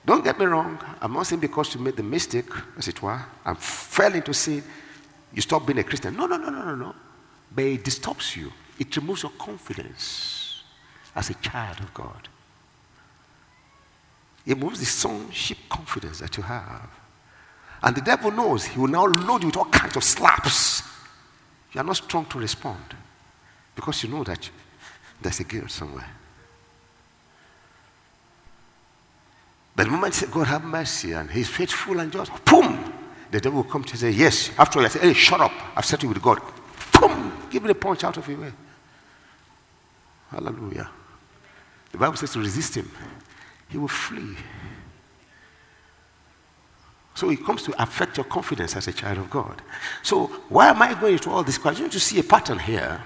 Don't 0.05 0.23
get 0.23 0.39
me 0.39 0.47
wrong. 0.47 0.79
I'm 1.01 1.13
not 1.13 1.27
saying 1.27 1.41
because 1.41 1.75
you 1.75 1.81
made 1.81 1.97
the 1.97 2.03
mistake, 2.03 2.51
as 2.79 2.89
it 2.89 3.03
were, 3.03 3.21
and 3.45 3.59
fell 3.59 4.15
into 4.15 4.33
sin, 4.35 4.63
you 5.33 5.43
stop 5.43 5.67
being 5.67 5.79
a 5.79 5.85
Christian. 5.85 6.17
No, 6.17 6.27
no, 6.27 6.37
no, 6.37 6.51
no, 6.51 6.65
no, 6.65 6.75
no. 6.75 6.95
But 7.55 7.65
it 7.65 7.85
disturbs 7.85 8.37
you. 8.37 8.53
It 8.79 8.95
removes 8.97 9.23
your 9.23 9.33
confidence 9.39 10.63
as 11.15 11.31
a 11.31 11.35
child 11.35 11.81
of 11.81 11.93
God. 11.95 12.29
It 14.47 14.57
moves 14.57 14.79
the 14.79 14.87
sonship 14.87 15.59
confidence 15.69 16.21
that 16.21 16.37
you 16.37 16.43
have. 16.45 16.89
And 17.83 17.97
the 17.97 18.01
devil 18.01 18.31
knows 18.31 18.65
he 18.65 18.79
will 18.79 18.89
now 18.89 19.07
load 19.07 19.43
you 19.43 19.49
with 19.49 19.57
all 19.57 19.67
kinds 19.67 19.97
of 19.97 20.05
slaps. 20.05 20.83
You 21.73 21.81
are 21.81 21.85
not 21.85 21.97
strong 21.97 22.25
to 22.27 22.39
respond 22.39 22.95
because 23.75 24.03
you 24.03 24.09
know 24.09 24.25
that 24.25 24.49
there's 25.21 25.41
a 25.41 25.45
guilt 25.45 25.71
somewhere. 25.71 26.09
But 29.75 29.85
the 29.85 29.91
moment 29.91 30.15
you 30.15 30.27
say, 30.27 30.33
God 30.33 30.47
have 30.47 30.65
mercy 30.65 31.13
and 31.13 31.31
He's 31.31 31.49
faithful 31.49 32.01
and 32.01 32.11
just, 32.11 32.33
boom, 32.47 32.93
the 33.31 33.41
devil 33.41 33.63
will 33.63 33.71
come 33.71 33.85
to 33.85 33.97
say, 33.97 34.11
Yes. 34.11 34.51
After 34.59 34.79
all, 34.79 34.87
I 34.87 34.89
say, 34.89 35.01
Hey, 35.01 35.13
shut 35.13 35.41
up. 35.41 35.53
I've 35.77 35.85
settled 35.85 36.15
with 36.15 36.23
God. 36.23 36.41
Boom, 36.99 37.33
give 37.51 37.63
me 37.63 37.71
a 37.71 37.75
punch 37.75 38.05
out 38.05 38.17
of 38.17 38.27
your 38.27 38.41
way. 38.41 38.53
Hallelujah. 40.31 40.89
The 41.93 41.99
Bible 41.99 42.17
says 42.17 42.33
to 42.33 42.39
resist 42.39 42.77
Him, 42.77 42.91
He 43.69 43.79
will 43.79 43.89
flee. 43.89 44.37
So 47.15 47.31
it 47.31 47.43
comes 47.45 47.63
to 47.63 47.83
affect 47.83 48.19
your 48.19 48.25
confidence 48.25 48.77
as 48.77 48.89
a 48.89 48.93
child 48.93 49.19
of 49.19 49.31
God. 49.31 49.63
So 50.03 50.27
why 50.49 50.69
am 50.69 50.83
I 50.83 50.95
going 50.95 51.15
into 51.15 51.31
all 51.31 51.43
this? 51.43 51.57
Because 51.57 51.81
you 51.81 51.89
to 51.89 52.01
see 52.01 52.21
a 52.21 52.23
pattern 52.23 52.59
here 52.59 53.03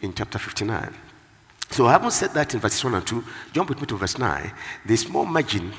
in 0.00 0.14
chapter 0.14 0.38
59. 0.38 0.94
So 1.70 1.86
I 1.86 1.92
haven't 1.92 2.12
said 2.12 2.30
that 2.34 2.54
in 2.54 2.60
verses 2.60 2.84
1 2.84 2.94
and 2.94 3.04
2. 3.04 3.24
Jump 3.52 3.70
with 3.70 3.80
me 3.80 3.86
to 3.88 3.96
verse 3.96 4.18
9. 4.18 4.52
The 4.86 4.96
small 4.96 5.24
margin, 5.24 5.72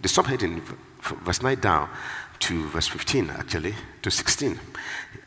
the 0.00 0.08
subheading, 0.08 0.62
verse 1.22 1.42
9 1.42 1.60
down 1.60 1.90
to 2.38 2.66
verse 2.68 2.88
15, 2.88 3.30
actually, 3.30 3.74
to 4.00 4.10
16, 4.10 4.58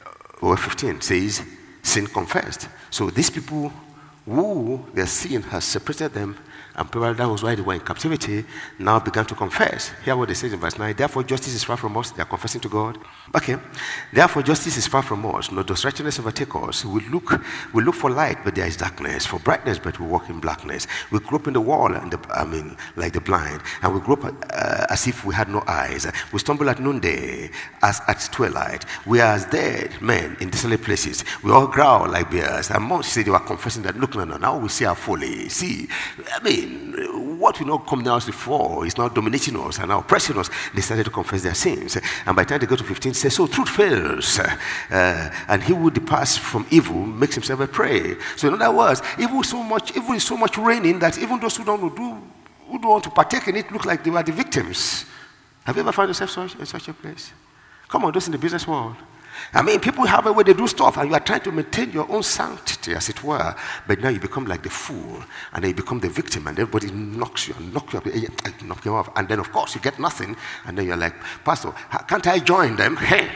uh, 0.05 0.09
or 0.41 0.57
15, 0.57 1.01
says, 1.01 1.43
Sin 1.83 2.07
confessed. 2.07 2.67
So 2.89 3.11
these 3.11 3.29
people 3.29 3.71
who 4.25 4.83
their 4.93 5.07
sin 5.07 5.43
has 5.43 5.65
separated 5.65 6.13
them 6.13 6.37
and 6.75 6.91
probably 6.91 7.13
that 7.13 7.27
was 7.27 7.43
why 7.43 7.55
they 7.55 7.61
were 7.61 7.73
in 7.73 7.81
captivity, 7.81 8.45
now 8.79 8.99
began 8.99 9.25
to 9.25 9.35
confess. 9.35 9.91
Hear 10.03 10.15
what 10.15 10.27
they 10.29 10.33
say 10.33 10.51
in 10.51 10.59
verse 10.59 10.77
9. 10.77 10.95
Therefore, 10.95 11.23
justice 11.23 11.53
is 11.53 11.63
far 11.63 11.77
from 11.77 11.97
us. 11.97 12.11
They 12.11 12.21
are 12.21 12.25
confessing 12.25 12.61
to 12.61 12.69
God. 12.69 12.97
Okay. 13.35 13.57
Therefore, 14.13 14.43
justice 14.43 14.77
is 14.77 14.87
far 14.87 15.01
from 15.03 15.25
us. 15.25 15.51
No, 15.51 15.63
does 15.63 15.83
righteousness 15.83 16.19
overtake 16.19 16.55
us? 16.55 16.85
We 16.85 17.01
look, 17.09 17.41
we 17.73 17.83
look 17.83 17.95
for 17.95 18.09
light, 18.09 18.37
but 18.43 18.55
there 18.55 18.67
is 18.67 18.77
darkness. 18.77 19.25
For 19.25 19.39
brightness, 19.39 19.79
but 19.79 19.99
we 19.99 20.05
walk 20.05 20.29
in 20.29 20.39
blackness. 20.39 20.87
We 21.11 21.19
grope 21.19 21.47
in 21.47 21.53
the 21.53 21.61
wall, 21.61 21.93
and 21.93 22.11
the, 22.11 22.19
I 22.33 22.45
mean, 22.45 22.77
like 22.95 23.13
the 23.13 23.21
blind. 23.21 23.61
And 23.81 23.93
we 23.93 23.99
grope 23.99 24.23
uh, 24.23 24.85
as 24.89 25.07
if 25.07 25.25
we 25.25 25.35
had 25.35 25.49
no 25.49 25.63
eyes. 25.67 26.09
We 26.31 26.39
stumble 26.39 26.69
at 26.69 26.79
noonday, 26.79 27.51
as 27.81 28.01
at 28.07 28.29
twilight. 28.31 28.85
We 29.05 29.19
are 29.19 29.33
as 29.33 29.45
dead 29.45 30.01
men 30.01 30.37
in 30.39 30.49
desolate 30.49 30.83
places. 30.83 31.23
We 31.43 31.51
all 31.51 31.67
growl 31.67 32.09
like 32.09 32.31
bears. 32.31 32.69
And 32.69 32.83
most 32.83 33.11
say 33.11 33.23
they 33.23 33.31
were 33.31 33.39
confessing 33.39 33.83
that, 33.83 33.97
look, 33.97 34.15
no, 34.15 34.23
no, 34.23 34.37
now 34.37 34.57
we 34.57 34.69
see 34.69 34.85
our 34.85 34.95
folly. 34.95 35.49
See, 35.49 35.87
I 36.33 36.43
mean, 36.43 36.60
what 36.65 37.59
we 37.59 37.65
know 37.65 37.79
come 37.79 38.03
down 38.03 38.21
before 38.25 38.85
is 38.85 38.97
now 38.97 39.09
dominating 39.09 39.57
us 39.57 39.79
and 39.79 39.89
now 39.89 39.99
oppressing 39.99 40.37
us. 40.37 40.49
They 40.73 40.81
started 40.81 41.05
to 41.05 41.09
confess 41.09 41.41
their 41.41 41.55
sins. 41.55 41.97
And 42.25 42.35
by 42.35 42.43
the 42.43 42.49
time 42.49 42.59
they 42.59 42.67
go 42.67 42.75
to 42.75 42.83
15, 42.83 43.13
say, 43.13 43.29
So 43.29 43.47
truth 43.47 43.69
fails. 43.69 44.39
Uh, 44.39 45.33
and 45.47 45.63
he 45.63 45.73
who 45.73 45.89
departs 45.89 46.37
from 46.37 46.65
evil 46.69 46.95
makes 46.95 47.35
himself 47.35 47.59
a 47.61 47.67
prey. 47.67 48.15
So, 48.35 48.47
in 48.47 48.61
other 48.61 48.75
words, 48.75 49.01
evil, 49.19 49.43
so 49.43 49.63
much, 49.63 49.95
evil 49.95 50.13
is 50.13 50.23
so 50.23 50.37
much 50.37 50.57
reigning 50.57 50.99
that 50.99 51.17
even 51.17 51.39
those 51.39 51.57
who 51.57 51.63
don't, 51.63 51.95
do, 51.95 52.17
who 52.67 52.79
don't 52.79 52.91
want 52.91 53.03
to 53.05 53.09
partake 53.09 53.47
in 53.47 53.55
it 53.55 53.71
look 53.71 53.85
like 53.85 54.03
they 54.03 54.11
were 54.11 54.23
the 54.23 54.31
victims. 54.31 55.05
Have 55.63 55.75
you 55.75 55.81
ever 55.81 55.91
found 55.91 56.09
yourself 56.09 56.59
in 56.59 56.65
such 56.65 56.87
a 56.87 56.93
place? 56.93 57.31
Come 57.87 58.05
on, 58.05 58.13
those 58.13 58.27
in 58.27 58.31
the 58.31 58.37
business 58.37 58.67
world. 58.67 58.95
I 59.53 59.61
mean, 59.61 59.79
people 59.79 60.05
have 60.05 60.25
a 60.25 60.33
way 60.33 60.43
they 60.43 60.53
do 60.53 60.67
stuff, 60.67 60.97
and 60.97 61.09
you 61.09 61.15
are 61.15 61.19
trying 61.19 61.41
to 61.41 61.51
maintain 61.51 61.91
your 61.91 62.09
own 62.09 62.23
sanctity, 62.23 62.70
as 62.89 63.09
it 63.09 63.23
were. 63.23 63.55
But 63.87 63.99
now 63.99 64.09
you 64.09 64.19
become 64.19 64.45
like 64.45 64.63
the 64.63 64.69
fool, 64.69 65.23
and 65.53 65.63
then 65.63 65.69
you 65.69 65.75
become 65.75 65.99
the 65.99 66.09
victim, 66.09 66.47
and 66.47 66.57
everybody 66.57 66.91
knocks 66.91 67.47
you 67.47 67.55
and 67.57 67.73
knocks 67.73 67.93
you 67.93 67.99
up, 67.99 68.07
eh, 68.07 68.11
eh, 68.15 68.27
eh, 68.45 68.51
knock 68.65 68.83
you 68.85 68.93
off. 68.93 69.09
And 69.15 69.27
then, 69.27 69.39
of 69.39 69.51
course, 69.51 69.75
you 69.75 69.81
get 69.81 69.99
nothing, 69.99 70.35
and 70.65 70.77
then 70.77 70.85
you're 70.87 70.97
like, 70.97 71.15
Pastor, 71.43 71.73
can't 72.07 72.25
I 72.27 72.39
join 72.39 72.75
them? 72.75 72.97
Hey. 72.97 73.29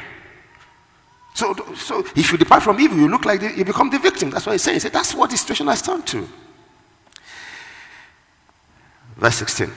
So, 1.33 1.53
so 1.75 1.99
if 2.15 2.31
you 2.31 2.37
depart 2.37 2.63
from 2.63 2.79
evil, 2.79 2.97
you 2.97 3.09
look 3.09 3.25
like 3.25 3.41
the, 3.41 3.53
you 3.55 3.65
become 3.65 3.89
the 3.89 3.99
victim. 3.99 4.29
That's 4.29 4.45
what 4.45 4.53
he's 4.53 4.61
saying. 4.61 4.75
He 4.75 4.79
said, 4.79 4.93
That's 4.93 5.13
what 5.13 5.29
the 5.29 5.37
situation 5.37 5.67
has 5.67 5.81
turned 5.81 6.07
to. 6.07 6.27
Verse 9.17 9.35
16. 9.35 9.71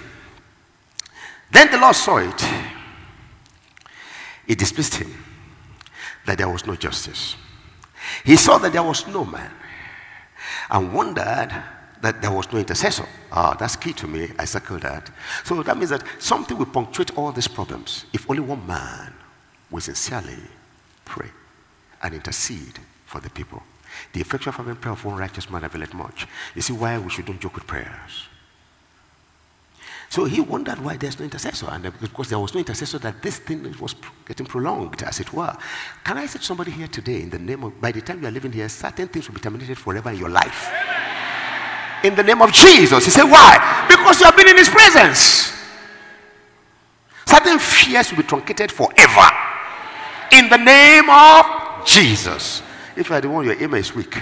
Then 1.50 1.70
the 1.70 1.78
Lord 1.78 1.96
saw 1.96 2.18
it. 2.18 2.44
It 4.46 4.58
displeased 4.58 4.94
him 4.94 5.12
that 6.26 6.38
there 6.38 6.48
was 6.48 6.66
no 6.66 6.76
justice. 6.76 7.36
He 8.24 8.36
saw 8.36 8.58
that 8.58 8.72
there 8.72 8.82
was 8.82 9.06
no 9.06 9.24
man 9.24 9.50
and 10.70 10.92
wondered 10.92 11.50
that 12.00 12.22
there 12.22 12.30
was 12.30 12.50
no 12.52 12.58
intercessor. 12.58 13.06
Ah, 13.32 13.56
that's 13.58 13.76
key 13.76 13.92
to 13.94 14.06
me. 14.06 14.30
I 14.38 14.44
circled 14.44 14.82
that. 14.82 15.10
So 15.44 15.62
that 15.62 15.76
means 15.76 15.90
that 15.90 16.04
something 16.18 16.56
will 16.56 16.66
punctuate 16.66 17.16
all 17.16 17.32
these 17.32 17.48
problems 17.48 18.06
if 18.12 18.28
only 18.30 18.42
one 18.42 18.66
man 18.66 19.12
will 19.70 19.80
sincerely 19.80 20.38
pray 21.04 21.28
and 22.02 22.14
intercede 22.14 22.78
for 23.06 23.20
the 23.20 23.30
people. 23.30 23.62
The 24.12 24.20
effectual 24.20 24.52
fervent 24.52 24.80
prayer 24.80 24.92
of 24.92 25.04
one 25.04 25.16
righteous 25.16 25.50
man 25.50 25.64
availeth 25.64 25.94
much. 25.94 26.26
You 26.54 26.62
see 26.62 26.72
why 26.72 26.98
we 26.98 27.10
shouldn't 27.10 27.40
joke 27.40 27.56
with 27.56 27.66
prayers. 27.66 28.28
So 30.10 30.24
he 30.24 30.40
wondered 30.40 30.80
why 30.80 30.96
there's 30.96 31.18
no 31.18 31.24
intercessor. 31.24 31.66
And 31.70 31.86
uh, 31.86 31.90
because 32.00 32.30
there 32.30 32.38
was 32.38 32.54
no 32.54 32.60
intercessor, 32.60 32.98
that 32.98 33.22
this 33.22 33.38
thing 33.38 33.74
was 33.78 33.94
getting 34.26 34.46
prolonged, 34.46 35.02
as 35.02 35.20
it 35.20 35.32
were. 35.32 35.54
Can 36.04 36.16
I 36.16 36.26
say 36.26 36.38
to 36.38 36.44
somebody 36.44 36.70
here 36.70 36.88
today, 36.88 37.22
in 37.22 37.30
the 37.30 37.38
name 37.38 37.64
of, 37.64 37.78
by 37.80 37.92
the 37.92 38.00
time 38.00 38.22
you 38.22 38.28
are 38.28 38.30
living 38.30 38.52
here, 38.52 38.68
certain 38.68 39.08
things 39.08 39.28
will 39.28 39.34
be 39.34 39.40
terminated 39.40 39.76
forever 39.76 40.10
in 40.10 40.18
your 40.18 40.30
life. 40.30 40.70
In 42.04 42.14
the 42.14 42.22
name 42.22 42.40
of 42.40 42.52
Jesus. 42.52 43.04
He 43.04 43.10
said, 43.10 43.24
why? 43.24 43.86
Because 43.88 44.20
you 44.20 44.24
have 44.24 44.36
been 44.36 44.48
in 44.48 44.56
his 44.56 44.70
presence. 44.70 45.52
Certain 47.26 47.58
fears 47.58 48.10
will 48.10 48.18
be 48.18 48.22
truncated 48.22 48.72
forever. 48.72 49.28
In 50.32 50.48
the 50.48 50.56
name 50.56 51.10
of 51.10 51.84
Jesus. 51.84 52.62
If 52.96 53.10
you 53.10 53.14
are 53.14 53.20
the 53.20 53.28
one, 53.28 53.44
your 53.44 53.62
aim 53.62 53.74
is 53.74 53.94
weak. 53.94 54.16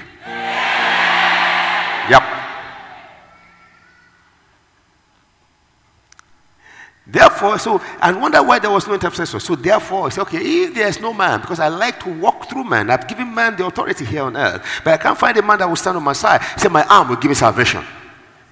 Therefore, 7.06 7.56
so, 7.58 7.80
I 8.00 8.12
wonder 8.12 8.42
why 8.42 8.58
there 8.58 8.70
was 8.70 8.86
no 8.88 8.94
intercessor. 8.94 9.38
So, 9.38 9.54
therefore, 9.54 10.04
I 10.04 10.06
it's 10.08 10.18
okay, 10.18 10.38
if 10.38 10.74
there's 10.74 11.00
no 11.00 11.12
man, 11.12 11.40
because 11.40 11.60
I 11.60 11.68
like 11.68 12.00
to 12.02 12.12
walk 12.12 12.48
through 12.48 12.64
man, 12.64 12.90
I've 12.90 13.06
given 13.06 13.32
man 13.32 13.54
the 13.56 13.66
authority 13.66 14.04
here 14.04 14.22
on 14.22 14.36
earth, 14.36 14.66
but 14.82 14.94
I 14.94 14.96
can't 14.96 15.16
find 15.16 15.36
a 15.36 15.42
man 15.42 15.58
that 15.60 15.68
will 15.68 15.76
stand 15.76 15.96
on 15.96 16.02
my 16.02 16.14
side. 16.14 16.40
Say, 16.58 16.68
My 16.68 16.84
arm 16.84 17.08
will 17.08 17.16
give 17.16 17.28
me 17.28 17.36
salvation. 17.36 17.84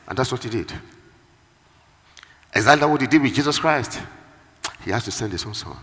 And 0.07 0.17
that's 0.17 0.31
what 0.31 0.45
he 0.45 0.51
did. 0.51 0.73
Exactly 2.55 2.87
what 2.87 3.01
he 3.01 3.09
did 3.09 3.21
with 3.21 3.35
Jesus 3.35 3.59
Christ. 3.59 4.01
He 4.85 4.93
has 4.93 5.05
to 5.05 5.11
send 5.11 5.33
his 5.33 5.45
own 5.45 5.55
son. 5.55 5.77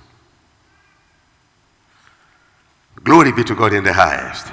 Glory 3.03 3.33
be 3.33 3.43
to 3.43 3.55
God 3.55 3.73
in 3.73 3.83
the 3.83 3.91
highest. 3.91 4.47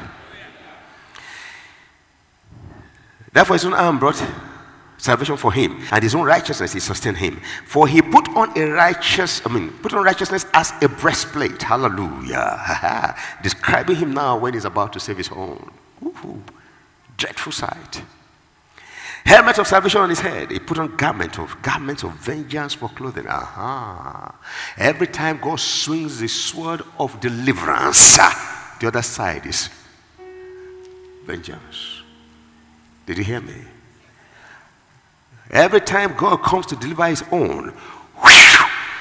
Therefore, 3.32 3.54
his 3.54 3.64
own 3.64 3.75
arm 3.75 3.98
brought 3.98 4.20
salvation 4.99 5.37
for 5.37 5.52
him, 5.52 5.81
and 5.90 6.02
his 6.02 6.14
own 6.14 6.26
righteousness 6.26 6.73
he 6.73 6.81
sustained 6.81 7.17
him. 7.17 7.40
For 7.64 7.88
he 7.88 8.02
put 8.02 8.28
on 8.37 8.57
a 8.59 8.71
righteous, 8.71 9.40
I 9.47 9.49
mean, 9.49 9.71
put 9.71 9.95
on 9.95 10.05
righteousness 10.05 10.45
as 10.52 10.73
a 10.83 10.88
breastplate. 10.88 11.62
Hallelujah. 11.62 13.17
Describing 13.43 13.97
him 13.97 14.12
now 14.12 14.37
when 14.37 14.55
he's 14.55 14.64
about 14.64 14.93
to 14.93 15.00
save 15.00 15.17
his 15.17 15.31
own. 15.31 15.71
Dreadful 17.17 17.52
sight. 17.52 18.02
Helmet 19.25 19.59
of 19.59 19.67
salvation 19.67 20.00
on 20.00 20.09
his 20.09 20.21
head. 20.21 20.50
He 20.50 20.59
put 20.59 20.78
on 20.78 20.97
garment 20.97 21.38
of 21.38 21.61
garments 21.61 22.02
of 22.02 22.12
vengeance 22.12 22.75
for 22.75 22.88
clothing. 22.88 23.26
Aha. 23.26 24.35
Every 24.76 25.07
time 25.07 25.38
God 25.38 25.61
swings 25.61 26.19
the 26.19 26.28
sword 26.28 26.83
of 26.99 27.21
deliverance, 27.21 28.17
the 28.17 28.87
other 28.87 29.02
side 29.02 29.45
is 29.47 29.69
vengeance. 31.26 32.02
Did 33.05 33.19
you 33.19 33.25
hear 33.25 33.40
me? 33.40 33.64
Every 35.50 35.81
time 35.81 36.14
God 36.17 36.43
comes 36.43 36.67
to 36.67 36.76
deliver 36.76 37.07
his 37.07 37.25
own, 37.33 37.73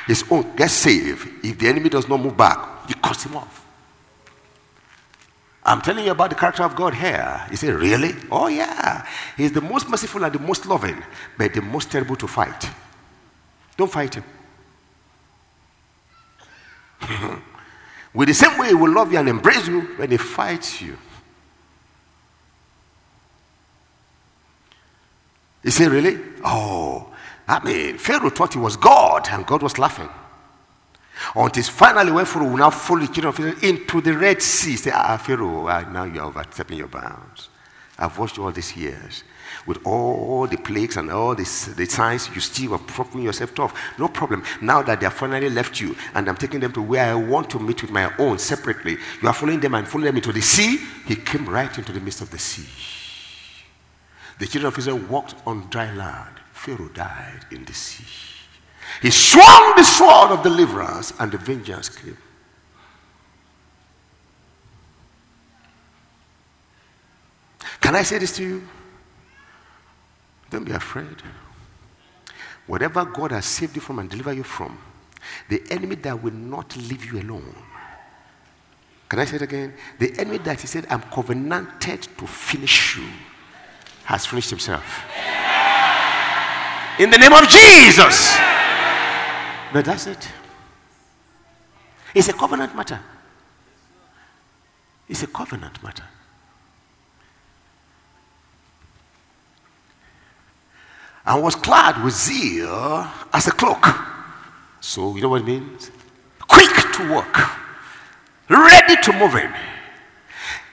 his 0.08 0.24
own 0.32 0.56
gets 0.56 0.74
saved. 0.74 1.27
If 1.44 1.58
the 1.60 1.68
enemy 1.68 1.89
does 1.89 2.08
not 2.08 2.20
move 2.22 2.38
back, 2.38 2.88
he 2.88 2.94
cuts 2.94 3.25
him 3.25 3.36
off. 3.36 3.66
I'm 5.68 5.82
telling 5.82 6.06
you 6.06 6.12
about 6.12 6.30
the 6.30 6.36
character 6.38 6.63
of 6.63 6.75
God 6.77 6.94
here. 6.94 7.46
You 7.51 7.58
say, 7.58 7.70
Really? 7.72 8.16
Oh, 8.32 8.48
yeah. 8.48 9.06
He's 9.36 9.51
the 9.51 9.60
most 9.60 9.89
merciful 9.89 10.24
and 10.24 10.34
the 10.34 10.39
most 10.39 10.66
loving, 10.66 11.04
but 11.38 11.54
the 11.54 11.62
most 11.62 11.92
terrible 11.92 12.16
to 12.16 12.27
fight. 12.27 12.70
Don't 13.75 13.92
fight 13.92 14.16
him. 14.16 14.24
With 18.13 18.30
the 18.30 18.34
same 18.34 18.58
way 18.58 18.70
he 18.70 18.74
will 18.74 18.94
love 18.94 19.12
you 19.12 19.20
and 19.20 19.27
embrace 19.27 19.68
you 19.68 19.82
when 19.98 20.10
he 20.10 20.18
fights 20.18 20.82
you. 20.82 20.98
You 25.67 25.71
say, 25.71 25.89
Really? 25.89 26.17
Oh, 26.45 27.13
I 27.45 27.62
mean, 27.62 27.97
Pharaoh 27.97 28.29
thought 28.29 28.53
he 28.53 28.59
was 28.59 28.77
God 28.77 29.27
and 29.29 29.45
God 29.45 29.62
was 29.62 29.77
laughing. 29.77 30.07
Until 31.36 31.63
finally 31.63 32.09
when 32.13 32.24
Pharaoh 32.24 32.55
now 32.55 32.69
follow 32.69 33.01
the 33.01 33.07
children 33.07 33.27
of 33.27 33.39
Israel 33.39 33.69
into 33.69 34.00
the 34.00 34.13
Red 34.13 34.41
Sea. 34.41 34.77
Say, 34.77 34.91
ah, 34.93 35.17
Pharaoh, 35.17 35.67
ah, 35.67 35.81
now 35.91 36.05
you're 36.05 36.24
overstepping 36.24 36.77
your 36.77 36.88
bounds. 36.88 37.50
I've 38.00 38.17
watched 38.17 38.38
you 38.38 38.45
all 38.45 38.51
these 38.51 38.77
years. 38.77 39.25
With 39.65 39.86
all 39.86 40.47
the 40.47 40.55
plagues 40.55 40.95
and 40.95 41.12
all 41.12 41.36
this, 41.36 41.65
the 41.65 41.86
signs, 41.86 42.33
you 42.33 42.39
still 42.39 42.75
are 42.75 42.79
propping 42.79 43.24
yourself 43.24 43.53
tough. 43.53 43.77
No 44.00 44.07
problem. 44.07 44.43
Now 44.62 44.83
that 44.83 45.01
they 45.01 45.05
have 45.05 45.15
finally 45.15 45.50
left 45.50 45.81
you 45.81 45.97
and 46.13 46.29
I'm 46.29 46.38
taking 46.38 46.62
them 46.62 46.71
to 46.74 46.81
where 46.81 47.12
I 47.12 47.15
want 47.15 47.50
to 47.50 47.59
meet 47.59 47.81
with 47.81 47.91
my 47.91 48.09
own 48.19 48.38
separately, 48.38 48.97
you 49.21 49.27
are 49.27 49.33
following 49.33 49.59
them 49.59 49.74
and 49.74 49.86
following 49.86 50.05
them 50.05 50.15
into 50.15 50.31
the 50.31 50.41
sea. 50.41 50.79
He 51.05 51.17
came 51.17 51.45
right 51.45 51.77
into 51.77 51.91
the 51.91 52.00
midst 52.00 52.21
of 52.21 52.29
the 52.29 52.39
sea. 52.39 53.06
The 54.39 54.46
children 54.46 54.72
of 54.72 54.77
Israel 54.77 55.00
walked 55.10 55.36
on 55.46 55.67
dry 55.70 55.91
land. 55.94 56.36
Pharaoh 56.53 56.89
died 56.89 57.46
in 57.51 57.65
the 57.65 57.74
sea. 57.74 58.06
He 59.01 59.12
swung 59.12 59.74
the 59.75 59.84
sword 59.84 60.32
of 60.32 60.44
deliverance, 60.44 61.13
and 61.20 61.32
the 61.32 61.38
vengeance 61.38 61.89
came. 61.89 62.17
Can 67.82 67.96
I 67.96 68.03
say 68.03 68.17
this 68.17 68.36
to 68.38 68.44
you? 68.44 68.67
Don't 70.50 70.63
be 70.63 70.72
afraid. 70.72 71.22
Whatever 72.65 73.06
God 73.06 73.32
has 73.32 73.46
saved 73.46 73.75
you 73.75 73.82
from 73.82 74.00
and 74.00 74.10
delivered 74.10 74.34
you 74.34 74.44
from, 74.44 74.77
the 75.50 75.63
enemy 75.70 75.96
that 75.96 76.22
will 76.22 76.34
not 76.34 76.75
leave 76.75 77.06
you 77.06 77.22
alone. 77.22 77.56
Can 79.10 79.20
I 79.20 79.25
say 79.25 79.38
it 79.38 79.41
again? 79.41 79.74
The 80.00 80.17
enemy 80.20 80.39
that 80.39 80.60
he 80.60 80.67
said, 80.67 80.86
I'm 80.89 81.01
covenanted 81.01 82.01
to 82.17 82.27
finish 82.27 82.98
you, 82.98 83.08
has 84.07 84.25
finished 84.25 84.49
himself. 84.49 85.03
In 86.97 87.09
the 87.09 87.17
name 87.17 87.33
of 87.33 87.45
Jesus. 87.49 88.37
But 89.73 89.83
that's 89.83 90.07
it. 90.07 90.29
It's 92.15 92.29
a 92.29 92.33
covenant 92.33 92.73
matter. 92.73 93.01
It's 95.09 95.23
a 95.23 95.27
covenant 95.27 95.83
matter. 95.83 96.05
And 101.25 101.43
was 101.43 101.55
clad 101.55 102.01
with 102.01 102.13
zeal 102.13 103.05
as 103.33 103.45
a 103.45 103.51
cloak. 103.51 103.85
So, 104.79 105.17
you 105.17 105.22
know 105.22 105.29
what 105.29 105.41
it 105.41 105.48
means? 105.48 105.91
Quick 106.48 106.93
to 106.93 107.13
work, 107.13 107.37
ready 108.50 108.96
to 109.03 109.11
move 109.11 109.35
in. 109.35 109.53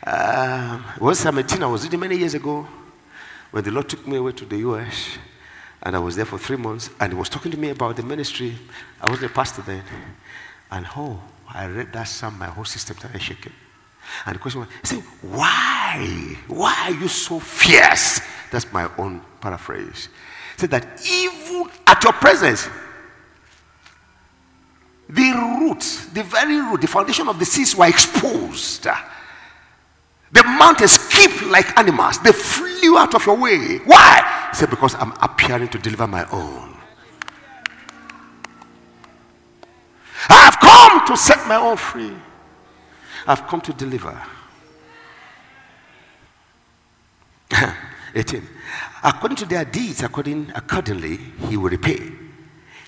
Um, 0.07 0.85
was 1.01 1.19
17, 1.19 1.61
I 1.65 1.67
was 1.67 1.83
reading 1.83 1.99
many 1.99 2.17
years 2.17 2.35
ago 2.35 2.69
when 3.55 3.63
the 3.63 3.71
Lord 3.71 3.89
took 3.89 4.05
me 4.05 4.17
away 4.17 4.33
to 4.33 4.45
the 4.45 4.57
US. 4.69 5.17
And 5.81 5.95
I 5.95 6.01
was 6.01 6.17
there 6.17 6.25
for 6.25 6.39
three 6.39 6.57
months, 6.57 6.91
and 6.99 7.13
he 7.13 7.17
was 7.17 7.29
talking 7.29 7.53
to 7.53 7.57
me 7.57 7.71
about 7.71 7.95
the 7.95 8.03
ministry. 8.03 8.59
I 9.01 9.07
wasn't 9.09 9.31
a 9.31 9.35
pastor 9.35 9.63
then. 9.63 9.85
And 10.73 10.85
oh, 10.97 11.21
I 11.49 11.67
read 11.67 11.93
that 11.93 12.09
psalm, 12.09 12.37
my 12.37 12.47
whole 12.47 12.65
system 12.65 12.97
started 12.97 13.23
shaking. 13.23 13.53
And 14.27 14.35
the 14.35 14.41
question 14.41 14.63
was, 14.63 14.71
he 14.81 14.87
said, 14.89 15.05
why? 15.23 16.37
Why 16.49 16.87
are 16.87 17.01
you 17.01 17.07
so 17.07 17.39
fierce? 17.39 18.21
That's 18.51 18.73
my 18.73 18.91
own 18.99 19.21
paraphrase. 19.41 20.09
He 20.57 20.61
said 20.61 20.71
that 20.71 21.09
even 21.09 21.71
at 21.87 22.03
your 22.03 22.15
presence, 22.15 22.69
the 25.09 25.59
roots, 25.61 26.07
the 26.07 26.25
very 26.25 26.57
root, 26.57 26.81
the 26.81 26.89
foundation 26.89 27.29
of 27.29 27.39
the 27.39 27.45
seas 27.45 27.77
were 27.77 27.87
exposed. 27.87 28.89
The 30.33 30.43
mountains 30.43 30.93
skip 30.93 31.51
like 31.51 31.79
animals. 31.79 32.19
They 32.21 32.33
flew 32.33 32.99
out 32.99 33.15
of 33.15 33.25
your 33.27 33.37
way. 33.37 33.79
Why? 33.85 34.49
He 34.51 34.57
said, 34.57 34.71
Because 34.71 34.95
I'm 34.97 35.13
appearing 35.23 35.69
to 35.69 35.79
deliver 35.79 36.07
my 36.07 36.29
own. 36.31 36.77
I've 40.29 40.59
come 40.59 41.07
to 41.07 41.17
set 41.17 41.47
my 41.47 41.57
own 41.57 41.77
free. 41.77 42.15
I've 43.27 43.47
come 43.47 43.61
to 43.63 43.73
deliver. 43.73 44.21
18. 48.15 48.47
According 49.03 49.37
to 49.37 49.45
their 49.47 49.65
deeds, 49.65 50.03
according, 50.03 50.51
accordingly, 50.55 51.19
he 51.49 51.57
will 51.57 51.71
repay. 51.71 52.11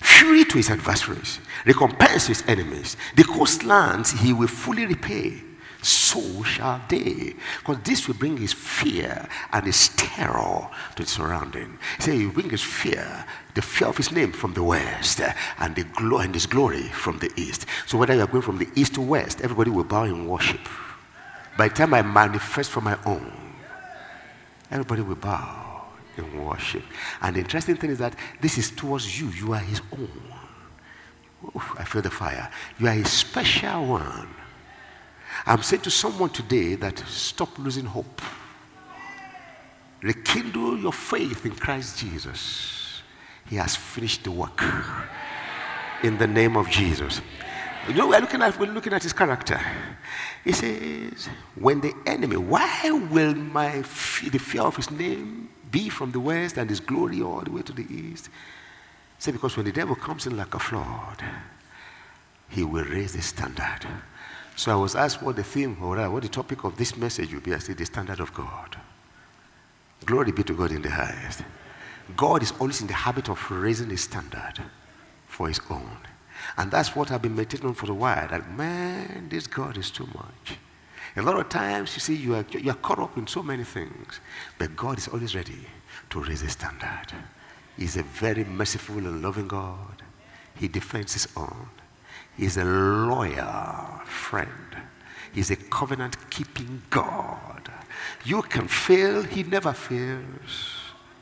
Fury 0.00 0.44
to 0.44 0.56
his 0.58 0.70
adversaries, 0.70 1.40
recompense 1.64 2.26
his 2.26 2.42
enemies. 2.46 2.96
The 3.16 3.24
coastlands 3.24 4.12
he 4.12 4.32
will 4.32 4.48
fully 4.48 4.86
repay 4.86 5.42
so 5.86 6.42
shall 6.42 6.80
they. 6.88 7.34
Because 7.58 7.82
this 7.82 8.08
will 8.08 8.14
bring 8.14 8.36
his 8.36 8.52
fear 8.52 9.28
and 9.52 9.64
his 9.64 9.88
terror 9.90 10.68
to 10.96 11.02
the 11.02 11.08
surrounding. 11.08 11.78
Say, 11.98 12.18
he 12.18 12.26
will 12.26 12.32
bring 12.32 12.50
his 12.50 12.62
fear, 12.62 13.24
the 13.54 13.62
fear 13.62 13.88
of 13.88 13.96
his 13.96 14.12
name 14.12 14.32
from 14.32 14.54
the 14.54 14.62
west, 14.62 15.20
and 15.58 15.76
the 15.76 15.84
glory 15.84 16.26
and 16.26 16.34
his 16.34 16.46
glory 16.46 16.82
from 16.82 17.18
the 17.18 17.30
east. 17.36 17.66
So 17.86 17.98
whether 17.98 18.14
you 18.14 18.22
are 18.22 18.26
going 18.26 18.42
from 18.42 18.58
the 18.58 18.68
east 18.74 18.94
to 18.94 19.00
west, 19.00 19.40
everybody 19.42 19.70
will 19.70 19.84
bow 19.84 20.04
in 20.04 20.26
worship. 20.26 20.60
By 21.56 21.68
the 21.68 21.74
time 21.74 21.94
I 21.94 22.02
manifest 22.02 22.70
for 22.70 22.80
my 22.80 22.98
own, 23.06 23.32
everybody 24.70 25.02
will 25.02 25.16
bow 25.16 25.84
in 26.16 26.44
worship. 26.44 26.82
And 27.22 27.36
the 27.36 27.40
interesting 27.40 27.76
thing 27.76 27.90
is 27.90 27.98
that 27.98 28.14
this 28.40 28.58
is 28.58 28.70
towards 28.70 29.18
you. 29.20 29.28
You 29.28 29.52
are 29.52 29.60
his 29.60 29.80
own. 29.92 30.10
Oof, 31.54 31.74
I 31.78 31.84
feel 31.84 32.02
the 32.02 32.10
fire. 32.10 32.50
You 32.78 32.88
are 32.88 32.94
a 32.94 33.04
special 33.04 33.86
one. 33.86 34.28
I'm 35.44 35.62
saying 35.62 35.82
to 35.82 35.90
someone 35.90 36.30
today 36.30 36.74
that 36.76 36.98
stop 37.00 37.58
losing 37.58 37.84
hope. 37.84 38.22
Rekindle 40.02 40.78
your 40.78 40.92
faith 40.92 41.44
in 41.44 41.52
Christ 41.52 41.98
Jesus. 41.98 43.02
He 43.48 43.56
has 43.56 43.76
finished 43.76 44.24
the 44.24 44.30
work. 44.30 44.62
In 46.02 46.18
the 46.18 46.26
name 46.26 46.56
of 46.56 46.68
Jesus. 46.68 47.20
You 47.88 47.94
know, 47.94 48.08
we're 48.08 48.20
looking 48.20 48.42
at, 48.42 48.58
we're 48.58 48.72
looking 48.72 48.92
at 48.92 49.02
his 49.02 49.12
character. 49.12 49.60
He 50.44 50.52
says, 50.52 51.28
When 51.54 51.80
the 51.80 51.94
enemy, 52.06 52.36
why 52.36 52.90
will 53.10 53.34
my 53.34 53.78
the 53.78 54.38
fear 54.38 54.62
of 54.62 54.76
his 54.76 54.90
name 54.90 55.48
be 55.70 55.88
from 55.88 56.12
the 56.12 56.20
west 56.20 56.56
and 56.56 56.68
his 56.68 56.80
glory 56.80 57.22
all 57.22 57.40
the 57.40 57.50
way 57.50 57.62
to 57.62 57.72
the 57.72 57.86
east? 57.88 58.28
Say, 59.18 59.32
because 59.32 59.56
when 59.56 59.66
the 59.66 59.72
devil 59.72 59.94
comes 59.94 60.26
in 60.26 60.36
like 60.36 60.54
a 60.54 60.58
flood, 60.58 61.22
he 62.48 62.64
will 62.64 62.84
raise 62.84 63.14
the 63.14 63.22
standard. 63.22 63.86
So 64.56 64.72
I 64.72 64.76
was 64.76 64.96
asked 64.96 65.22
what 65.22 65.36
the 65.36 65.44
theme 65.44 65.76
or 65.82 65.96
what 66.08 66.22
the 66.22 66.28
topic 66.30 66.64
of 66.64 66.76
this 66.76 66.96
message 66.96 67.32
would 67.34 67.42
be. 67.42 67.54
I 67.54 67.58
said, 67.58 67.76
the 67.76 67.84
standard 67.84 68.20
of 68.20 68.32
God. 68.32 68.76
Glory 70.06 70.32
be 70.32 70.42
to 70.44 70.54
God 70.54 70.72
in 70.72 70.80
the 70.80 70.90
highest. 70.90 71.42
God 72.16 72.42
is 72.42 72.52
always 72.58 72.80
in 72.80 72.86
the 72.86 72.94
habit 72.94 73.28
of 73.28 73.50
raising 73.50 73.88
the 73.88 73.96
standard 73.96 74.62
for 75.26 75.48
his 75.48 75.60
own. 75.68 75.98
And 76.56 76.70
that's 76.70 76.96
what 76.96 77.10
I've 77.10 77.20
been 77.20 77.36
meditating 77.36 77.66
on 77.66 77.74
for 77.74 77.90
a 77.90 77.94
while. 77.94 78.28
That, 78.28 78.50
man, 78.50 79.28
this 79.28 79.46
God 79.46 79.76
is 79.76 79.90
too 79.90 80.06
much. 80.14 80.58
A 81.16 81.22
lot 81.22 81.38
of 81.38 81.48
times, 81.48 81.94
you 81.94 82.00
see, 82.00 82.14
you 82.14 82.34
are, 82.34 82.44
you 82.50 82.70
are 82.70 82.74
caught 82.74 82.98
up 82.98 83.16
in 83.18 83.26
so 83.26 83.42
many 83.42 83.64
things. 83.64 84.20
But 84.58 84.74
God 84.76 84.98
is 84.98 85.08
always 85.08 85.34
ready 85.34 85.66
to 86.10 86.22
raise 86.22 86.42
the 86.42 86.48
standard. 86.48 87.12
He's 87.76 87.96
a 87.96 88.02
very 88.02 88.44
merciful 88.44 88.98
and 88.98 89.22
loving 89.22 89.48
God. 89.48 90.02
He 90.54 90.68
defends 90.68 91.12
his 91.12 91.28
own. 91.36 91.68
He's 92.36 92.56
a 92.56 92.64
loyal 92.64 94.02
friend. 94.04 94.50
He's 95.32 95.50
a 95.50 95.56
covenant 95.56 96.30
keeping 96.30 96.82
God. 96.90 97.70
You 98.24 98.42
can 98.42 98.68
fail, 98.68 99.22
he 99.22 99.42
never 99.42 99.72
fails. 99.72 100.75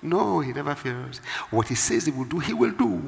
No, 0.05 0.41
he 0.41 0.53
never 0.53 0.75
fails. 0.75 1.23
What 1.51 1.69
he 1.69 1.75
says 1.75 2.05
he 2.05 2.13
will 2.13 2.27
do, 2.27 2.39
he 2.39 2.53
will 2.53 2.73
do. 2.73 3.03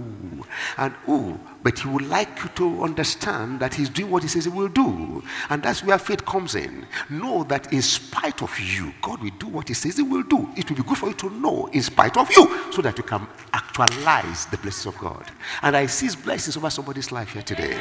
And 0.78 0.94
oh, 1.06 1.38
but 1.62 1.78
he 1.78 1.88
would 1.88 2.08
like 2.08 2.42
you 2.42 2.48
to 2.54 2.84
understand 2.84 3.60
that 3.60 3.74
he's 3.74 3.90
doing 3.90 4.10
what 4.10 4.22
he 4.22 4.28
says 4.30 4.46
he 4.46 4.50
will 4.50 4.68
do. 4.68 5.22
And 5.50 5.62
that's 5.62 5.84
where 5.84 5.98
faith 5.98 6.24
comes 6.24 6.54
in. 6.54 6.86
Know 7.10 7.44
that 7.44 7.70
in 7.70 7.82
spite 7.82 8.42
of 8.42 8.58
you, 8.58 8.94
God 9.02 9.22
will 9.22 9.30
do 9.38 9.46
what 9.46 9.68
he 9.68 9.74
says 9.74 9.98
he 9.98 10.02
will 10.02 10.22
do. 10.22 10.48
It 10.56 10.70
will 10.70 10.78
be 10.78 10.82
good 10.84 10.96
for 10.96 11.08
you 11.08 11.14
to 11.14 11.28
know 11.28 11.66
in 11.66 11.82
spite 11.82 12.16
of 12.16 12.30
you 12.34 12.72
so 12.72 12.80
that 12.80 12.96
you 12.96 13.04
can 13.04 13.26
actualize 13.52 14.46
the 14.46 14.56
blessings 14.56 14.86
of 14.86 14.98
God. 14.98 15.30
And 15.60 15.76
I 15.76 15.84
see 15.86 16.06
his 16.06 16.16
blessings 16.16 16.56
over 16.56 16.70
somebody's 16.70 17.12
life 17.12 17.34
here 17.34 17.42
today. 17.42 17.78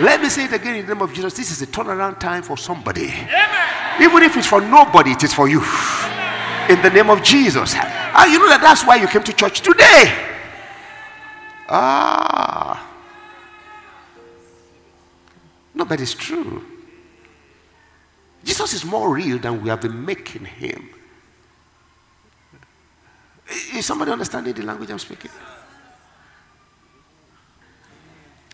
Let 0.00 0.20
me 0.20 0.28
say 0.30 0.46
it 0.46 0.52
again 0.52 0.74
in 0.74 0.86
the 0.86 0.94
name 0.94 1.02
of 1.02 1.12
Jesus. 1.12 1.34
This 1.34 1.52
is 1.52 1.62
a 1.62 1.66
turnaround 1.68 2.18
time 2.18 2.42
for 2.42 2.56
somebody. 2.56 3.06
Amen. 3.06 4.02
Even 4.02 4.24
if 4.24 4.36
it's 4.36 4.48
for 4.48 4.60
nobody, 4.60 5.12
it 5.12 5.22
is 5.22 5.32
for 5.32 5.48
you. 5.48 5.62
In 6.68 6.82
the 6.82 6.90
name 6.92 7.08
of 7.08 7.22
Jesus. 7.22 7.76
And 8.14 8.32
you 8.32 8.38
know 8.38 8.48
that 8.48 8.60
that's 8.60 8.84
why 8.86 8.96
you 8.96 9.06
came 9.06 9.22
to 9.22 9.32
church 9.32 9.60
today. 9.60 10.12
Ah. 11.68 12.88
No, 15.74 15.84
but 15.84 16.00
it's 16.00 16.14
true. 16.14 16.64
Jesus 18.44 18.74
is 18.74 18.84
more 18.84 19.14
real 19.14 19.38
than 19.38 19.62
we 19.62 19.68
have 19.68 19.80
been 19.80 20.04
making 20.04 20.44
him. 20.44 20.90
Is 23.74 23.86
somebody 23.86 24.10
understanding 24.10 24.52
the 24.52 24.62
language 24.62 24.90
I'm 24.90 24.98
speaking? 24.98 25.30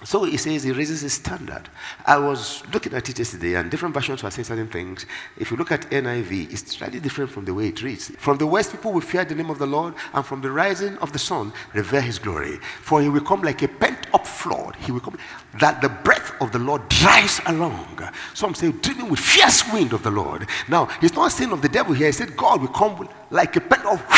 So 0.05 0.23
he 0.23 0.37
says 0.37 0.63
he 0.63 0.71
raises 0.71 1.01
his 1.01 1.15
standard. 1.15 1.69
I 2.07 2.19
was 2.19 2.63
looking 2.73 2.95
at 2.95 3.09
it 3.09 3.19
yesterday, 3.19 3.55
and 3.55 3.69
different 3.69 3.95
versions 3.95 4.23
were 4.23 4.31
saying 4.31 4.45
certain 4.45 4.69
things. 4.69 5.07
If 5.37 5.51
you 5.51 5.57
look 5.57 5.73
at 5.73 5.91
NIV, 5.91 6.53
it's 6.53 6.77
slightly 6.77 7.01
different 7.01 7.33
from 7.33 7.45
the 7.45 7.53
way 7.53 7.69
it 7.69 7.83
reads. 7.83 8.11
From 8.19 8.39
the 8.39 8.47
west, 8.47 8.71
people 8.71 8.93
will 8.93 9.01
fear 9.01 9.25
the 9.25 9.35
name 9.35 9.51
of 9.51 9.59
the 9.59 9.67
Lord, 9.67 9.95
and 10.15 10.25
from 10.25 10.41
the 10.41 10.53
rising 10.53 10.97
of 10.99 11.13
the 11.13 11.19
sun, 11.19 11.53
revere 11.75 12.01
his 12.01 12.21
glory. 12.21 12.59
For 12.81 13.03
he 13.03 13.09
will 13.09 13.23
come 13.23 13.43
like 13.43 13.61
a 13.63 13.69
pent 13.69 14.07
up 14.15 14.25
flood. 14.25 14.77
He 14.77 14.93
will 14.93 15.01
come 15.01 15.19
that 15.59 15.83
the 15.83 15.89
breath 15.89 16.33
of 16.41 16.53
the 16.53 16.61
Lord 16.61 16.89
drives 16.89 17.41
along. 17.47 17.99
Some 18.35 18.55
say, 18.55 18.71
dreaming 18.71 19.11
with 19.11 19.19
fierce 19.19 19.65
wind 19.73 19.93
of 19.93 20.05
the 20.05 20.13
Lord. 20.13 20.47
Now, 20.69 20.87
he's 21.01 21.15
not 21.15 21.33
saying 21.33 21.51
of 21.51 21.61
the 21.61 21.69
devil 21.69 21.93
here. 21.93 22.07
He 22.07 22.13
said, 22.13 22.37
God 22.37 22.61
will 22.61 22.69
come 22.69 23.09
like 23.31 23.57
a 23.57 23.61
pent 23.61 23.85
up. 23.85 24.13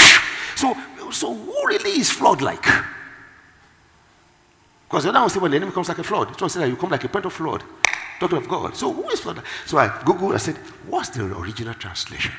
So, 0.57 0.77
so 1.11 1.35
who 1.35 1.67
really 1.67 1.99
is 2.01 2.11
flood 2.11 2.43
like? 2.43 2.67
Because 4.91 5.05
the 5.05 5.11
other 5.11 5.21
one 5.21 5.31
said 5.31 5.41
when 5.41 5.53
the 5.53 5.57
enemy 5.57 5.71
comes 5.71 5.89
like 5.89 5.99
a 5.99 6.03
flood, 6.03 6.31
this 6.31 6.41
one 6.41 6.51
said 6.51 6.63
that 6.63 6.69
you 6.69 6.75
come 6.75 6.91
like 6.91 7.05
a 7.05 7.09
point 7.09 7.25
of 7.25 7.33
flood. 7.33 7.63
Talking 8.19 8.39
of 8.39 8.49
God. 8.49 8.77
So 8.77 8.93
who 8.93 9.09
is 9.11 9.21
flood? 9.21 9.41
So 9.65 9.79
I 9.79 9.87
Googled, 9.87 10.35
I 10.35 10.39
said, 10.39 10.57
what's 10.89 11.11
the 11.11 11.25
original 11.39 11.75
translation? 11.75 12.33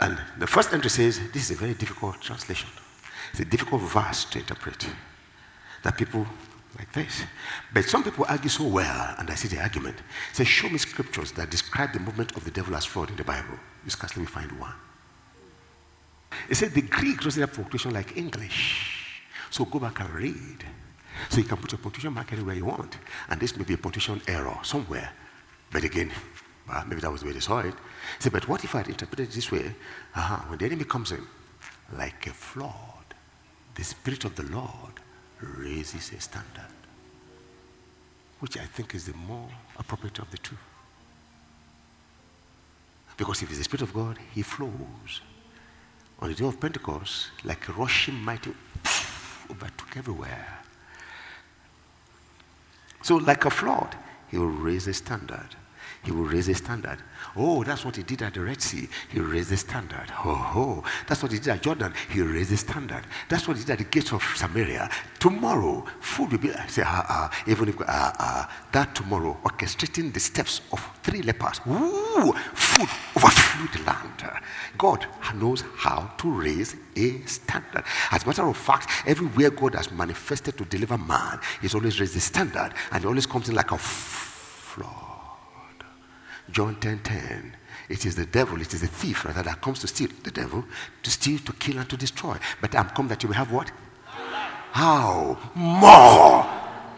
And 0.00 0.18
the 0.38 0.46
first 0.46 0.74
entry 0.74 0.90
says, 0.90 1.18
this 1.32 1.44
is 1.44 1.52
a 1.52 1.58
very 1.58 1.72
difficult 1.72 2.20
translation. 2.20 2.68
It's 3.30 3.40
a 3.40 3.46
difficult 3.46 3.80
verse 3.80 4.26
to 4.26 4.38
interpret. 4.38 4.86
That 5.82 5.96
people 5.96 6.26
like 6.78 6.92
this. 6.92 7.22
But 7.72 7.86
some 7.86 8.04
people 8.04 8.26
argue 8.28 8.50
so 8.50 8.64
well, 8.64 9.14
and 9.18 9.30
I 9.30 9.36
see 9.36 9.48
the 9.48 9.62
argument. 9.62 9.96
Say, 10.34 10.44
show 10.44 10.68
me 10.68 10.76
scriptures 10.76 11.32
that 11.32 11.50
describe 11.50 11.94
the 11.94 12.00
movement 12.00 12.36
of 12.36 12.44
the 12.44 12.50
devil 12.50 12.76
as 12.76 12.84
fraud 12.84 13.08
in 13.08 13.16
the 13.16 13.24
Bible. 13.24 13.58
You 13.84 13.90
scarcely 13.90 14.26
find 14.26 14.52
one. 14.60 14.74
It 16.50 16.56
said 16.56 16.72
the 16.72 16.82
Greek 16.82 17.22
doesn't 17.22 17.40
have 17.40 17.54
punctuation 17.54 17.92
like 17.92 18.14
English. 18.16 18.99
So 19.50 19.64
go 19.64 19.78
back 19.78 20.00
and 20.00 20.10
read. 20.10 20.64
So 21.28 21.38
you 21.38 21.44
can 21.44 21.58
put 21.58 21.72
your 21.72 21.80
punctuation 21.80 22.14
mark 22.14 22.32
anywhere 22.32 22.54
you 22.54 22.64
want. 22.64 22.96
And 23.28 23.40
this 23.40 23.56
may 23.56 23.64
be 23.64 23.74
a 23.74 23.78
punctuation 23.78 24.22
error 24.26 24.56
somewhere. 24.62 25.12
But 25.70 25.84
again, 25.84 26.10
well, 26.68 26.84
maybe 26.86 27.00
that 27.00 27.10
was 27.10 27.20
the 27.20 27.26
way 27.26 27.32
they 27.32 27.40
saw 27.40 27.60
it. 27.60 27.74
Say, 28.18 28.30
but 28.30 28.48
what 28.48 28.64
if 28.64 28.74
I 28.74 28.78
had 28.78 28.88
interpreted 28.88 29.28
it 29.28 29.32
this 29.32 29.50
way? 29.50 29.74
Uh-huh. 30.14 30.36
When 30.48 30.58
the 30.58 30.64
enemy 30.66 30.84
comes 30.84 31.12
in, 31.12 31.26
like 31.96 32.26
a 32.26 32.30
flood, 32.30 32.74
the 33.74 33.84
Spirit 33.84 34.24
of 34.24 34.36
the 34.36 34.44
Lord 34.44 35.00
raises 35.40 36.12
a 36.12 36.20
standard, 36.20 36.74
which 38.38 38.56
I 38.56 38.64
think 38.64 38.94
is 38.94 39.06
the 39.06 39.14
more 39.14 39.48
appropriate 39.78 40.18
of 40.18 40.30
the 40.30 40.38
two. 40.38 40.56
Because 43.16 43.42
if 43.42 43.48
it's 43.48 43.58
the 43.58 43.64
Spirit 43.64 43.82
of 43.82 43.92
God, 43.92 44.18
He 44.32 44.42
flows. 44.42 45.20
On 46.20 46.28
the 46.28 46.34
day 46.34 46.46
of 46.46 46.60
Pentecost, 46.60 47.28
like 47.44 47.68
a 47.68 47.72
rushing 47.72 48.14
mighty 48.14 48.52
Oh, 49.50 49.52
overtook 49.52 49.96
everywhere. 49.96 50.58
So, 53.02 53.16
like 53.16 53.44
a 53.44 53.50
flood, 53.50 53.96
he 54.30 54.38
will 54.38 54.46
raise 54.46 54.86
a 54.86 54.94
standard. 54.94 55.56
He 56.02 56.12
will 56.12 56.24
raise 56.24 56.48
a 56.48 56.54
standard. 56.54 56.98
Oh, 57.36 57.62
that's 57.62 57.84
what 57.84 57.96
he 57.96 58.02
did 58.02 58.22
at 58.22 58.32
the 58.32 58.40
Red 58.40 58.62
Sea. 58.62 58.88
He 59.10 59.20
raised 59.20 59.50
the 59.50 59.56
standard. 59.56 60.06
Oh, 60.24 60.52
oh, 60.56 60.90
that's 61.06 61.22
what 61.22 61.30
he 61.30 61.38
did 61.38 61.48
at 61.48 61.62
Jordan. 61.62 61.92
He 62.08 62.22
raised 62.22 62.50
the 62.50 62.56
standard. 62.56 63.02
That's 63.28 63.46
what 63.46 63.58
he 63.58 63.64
did 63.64 63.72
at 63.72 63.78
the 63.78 63.84
gates 63.84 64.12
of 64.12 64.22
Samaria. 64.34 64.88
Tomorrow, 65.18 65.84
food 66.00 66.32
will 66.32 66.38
be. 66.38 66.54
I 66.54 66.66
say, 66.68 66.82
ah, 66.86 67.04
ah, 67.08 67.42
even 67.46 67.68
if 67.68 67.80
ah, 67.82 68.14
ah, 68.18 68.66
that 68.72 68.94
tomorrow, 68.94 69.36
orchestrating 69.44 70.12
the 70.12 70.20
steps 70.20 70.62
of 70.72 70.80
three 71.02 71.20
lepers. 71.20 71.60
Ooh, 71.68 72.32
food 72.54 72.88
overflew 73.16 73.68
the 73.78 73.86
land. 73.86 74.40
God 74.78 75.06
knows 75.34 75.64
how 75.76 76.12
to 76.18 76.30
raise 76.30 76.76
a 76.96 77.20
standard. 77.26 77.84
As 78.10 78.24
a 78.24 78.26
matter 78.26 78.48
of 78.48 78.56
fact, 78.56 78.88
everywhere 79.06 79.50
God 79.50 79.74
has 79.74 79.90
manifested 79.92 80.56
to 80.56 80.64
deliver 80.64 80.96
man, 80.96 81.40
He's 81.60 81.74
always 81.74 82.00
raised 82.00 82.14
the 82.14 82.20
standard, 82.20 82.72
and 82.90 83.04
it 83.04 83.06
always 83.06 83.26
comes 83.26 83.50
in 83.50 83.54
like 83.54 83.70
a 83.72 83.78
flood. 83.78 85.09
John 86.52 86.76
10 86.76 87.00
10. 87.00 87.56
It 87.88 88.06
is 88.06 88.14
the 88.14 88.26
devil, 88.26 88.60
it 88.60 88.72
is 88.72 88.82
the 88.82 88.86
thief 88.86 89.24
rather 89.24 89.42
that 89.42 89.60
comes 89.60 89.80
to 89.80 89.88
steal. 89.88 90.10
The 90.22 90.30
devil, 90.30 90.64
to 91.02 91.10
steal, 91.10 91.40
to 91.40 91.52
kill, 91.54 91.78
and 91.78 91.88
to 91.88 91.96
destroy. 91.96 92.36
But 92.60 92.74
I'm 92.76 92.90
come 92.90 93.08
that 93.08 93.22
you 93.22 93.28
will 93.28 93.36
have 93.36 93.50
what? 93.50 93.72
How? 94.72 95.36
More. 95.54 96.46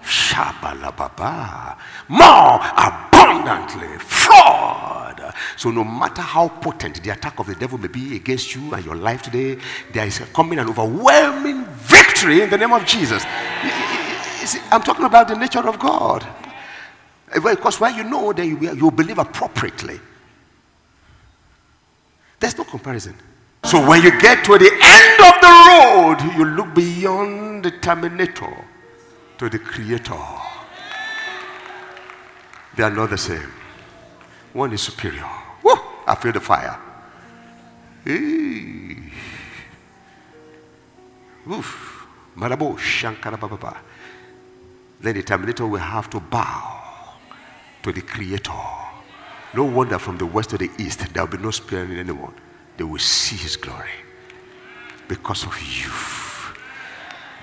Shabalababa. 0.03 1.79
More 2.09 2.61
abundantly. 2.77 3.99
Fraud. 3.99 5.33
So 5.57 5.71
no 5.71 5.85
matter 5.85 6.21
how 6.21 6.49
potent 6.49 7.03
the 7.03 7.11
attack 7.11 7.39
of 7.39 7.47
the 7.47 7.55
devil 7.55 7.79
may 7.79 7.89
be 7.89 8.17
against 8.17 8.55
you 8.55 8.75
and 8.75 8.85
your 8.85 8.97
life 8.97 9.23
today, 9.23 9.59
there 9.93 10.07
is 10.07 10.19
coming 10.35 10.59
an 10.59 10.69
overwhelming 10.69 11.65
victory 11.65 12.43
in 12.43 12.51
the 12.51 12.59
name 12.59 12.73
of 12.73 12.85
Jesus. 12.85 13.25
I'm 14.71 14.83
talking 14.83 15.07
about 15.07 15.29
the 15.29 15.37
nature 15.37 15.67
of 15.67 15.79
God. 15.79 16.27
Eh, 17.33 17.41
because 17.41 17.81
when 17.81 17.95
you 17.95 18.05
know, 18.05 18.33
then 18.33 18.61
you, 18.61 18.91
believe 18.91 19.19
appropriately. 19.19 19.99
There's 22.39 22.57
no 22.59 22.65
comparison. 22.65 23.15
So 23.65 23.89
when 23.89 24.03
you 24.03 24.11
get 24.21 24.45
to 24.45 24.59
the 24.59 24.71
end 24.83 25.21
of 25.21 25.41
the 25.41 25.49
road, 25.69 26.21
you 26.37 26.45
look 26.45 26.75
beyond 26.75 27.65
the 27.65 27.71
terminator 27.71 28.55
to 29.39 29.49
the 29.49 29.59
creator. 29.59 30.19
They 32.77 32.83
are 32.83 32.91
not 32.91 33.09
the 33.11 33.19
same. 33.19 33.53
One 34.53 34.73
is 34.73 34.83
superior. 34.83 35.29
Woo! 35.63 35.79
I 36.07 36.15
feel 36.17 36.33
the 36.33 36.41
fire. 36.41 36.79
Then 38.05 39.11
the 45.15 45.23
terminator 45.23 45.67
will 45.67 45.79
have 45.79 46.11
to 46.11 46.21
bow 46.21 46.82
to 47.83 47.93
the 47.93 48.03
Creator. 48.03 48.53
No 49.55 49.65
wonder 49.65 49.99
from 49.99 50.17
the 50.19 50.27
west 50.27 50.51
to 50.51 50.59
the 50.59 50.71
east, 50.79 51.01
there 51.13 51.25
will 51.25 51.37
be 51.37 51.43
no 51.43 51.51
sparing 51.51 51.93
in 51.93 51.99
anyone. 51.99 52.35
They 52.77 52.85
will 52.85 52.99
see 52.99 53.37
His 53.37 53.57
glory 53.57 53.91
because 55.09 55.45
of 55.45 55.61
you. 55.61 55.91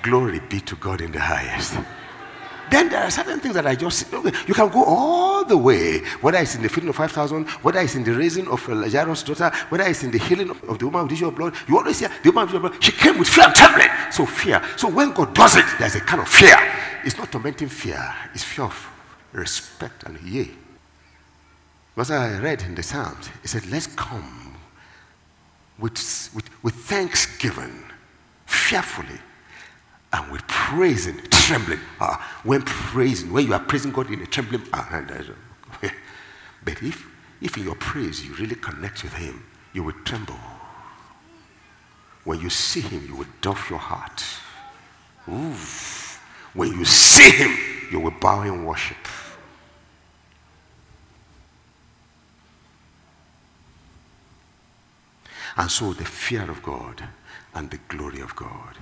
Glory 0.02 0.39
be 0.49 0.60
to 0.62 0.75
God 0.75 1.02
in 1.02 1.12
the 1.12 1.19
highest. 1.19 1.78
Then 2.71 2.89
there 2.89 3.04
are 3.04 3.12
certain 3.12 3.39
things 3.39 3.56
that 3.56 3.65
I 3.65 3.75
just 3.75 4.12
you 4.12 4.54
can 4.54 4.69
go 4.69 4.84
all 4.84 5.43
the 5.43 5.58
way, 5.58 5.99
whether 6.21 6.38
it's 6.38 6.56
in 6.56 6.62
the 6.62 6.69
feeding 6.69 6.89
of 6.89 6.95
5,000, 6.95 7.47
whether 7.63 7.80
it's 7.80 7.95
in 7.95 8.04
the 8.04 8.13
raising 8.13 8.47
of 8.47 8.67
uh, 8.69 8.88
Jairus' 8.88 9.23
daughter, 9.23 9.52
whether 9.69 9.86
it's 9.86 10.04
in 10.04 10.12
the 10.12 10.19
healing 10.19 10.52
of, 10.52 10.78
the 10.78 10.86
woman 10.86 11.04
with 11.04 11.13
issue 11.13 11.28
of 11.28 11.36
blood. 11.36 11.54
You 11.67 11.78
always 11.78 11.99
hear 11.99 12.12
the 12.23 12.30
woman 12.30 12.45
with 12.45 12.56
issue 12.56 12.65
of 12.65 12.71
blood, 12.71 12.84
she 12.84 12.91
came 12.91 13.17
with 13.17 13.28
fear 13.28 13.45
and 13.45 13.56
trembling. 13.56 13.89
So 14.12 14.25
fear. 14.25 14.62
So 14.78 14.88
when 14.89 15.12
God 15.13 15.34
does 15.34 15.56
it, 15.58 15.65
there's 15.80 15.95
a 15.95 16.02
kind 16.02 16.21
of 16.21 16.28
fear. 16.28 16.58
It's 17.04 17.17
not 17.17 17.32
tormenting 17.32 17.69
fear, 17.69 18.15
it's 18.34 18.43
fear 18.43 18.65
of 18.65 18.88
respect 19.32 20.04
and 20.04 20.20
yea. 20.22 20.50
Because 21.96 22.12
I 22.12 22.39
read 22.39 22.62
in 22.62 22.76
the 22.76 22.84
Psalms, 22.84 23.30
it 23.44 23.50
said, 23.50 23.65
let's 23.68 23.88
come 23.88 24.56
with, 25.78 26.30
with, 26.34 26.63
with 26.63 26.76
thanksgiving, 26.76 27.84
fearfully, 28.46 29.20
and 30.13 30.32
with 30.32 30.42
praising, 30.48 31.20
trembling. 31.30 31.80
Uh, 32.00 32.18
when 32.44 32.62
praising, 32.63 33.32
when 33.32 33.48
you 33.48 33.54
are 33.54 33.60
praising 33.60 33.92
God 33.92 34.10
in 34.12 34.22
a 34.22 34.26
trembling, 34.26 34.62
uh, 34.74 35.04
but 36.63 36.84
if, 36.84 37.08
if 37.42 37.58
in 37.58 37.63
your 37.63 37.76
praise 37.76 38.26
you 38.26 38.34
really 38.36 38.56
connect 38.56 39.04
with 39.04 39.13
Him, 39.13 39.44
you 39.74 39.84
will 39.84 39.94
tremble. 40.06 40.39
When 42.24 42.39
you 42.42 42.50
see 42.50 42.82
Him, 42.82 43.06
you 43.08 43.15
will 43.15 43.28
doff 43.42 43.70
your 43.70 43.80
heart. 43.80 44.24
When 46.54 46.72
you 46.72 46.86
see 46.86 47.32
Him, 47.32 47.58
you 47.92 48.00
will 48.00 48.13
bow 48.20 48.42
in 48.44 48.65
worship. 48.65 48.98
And 55.60 55.69
so 55.69 55.91
the 55.91 56.06
fear 56.06 56.50
of 56.50 56.63
God 56.63 57.04
and 57.54 57.69
the 57.69 57.80
glory 57.89 58.22
of 58.22 58.34
God 58.34 58.78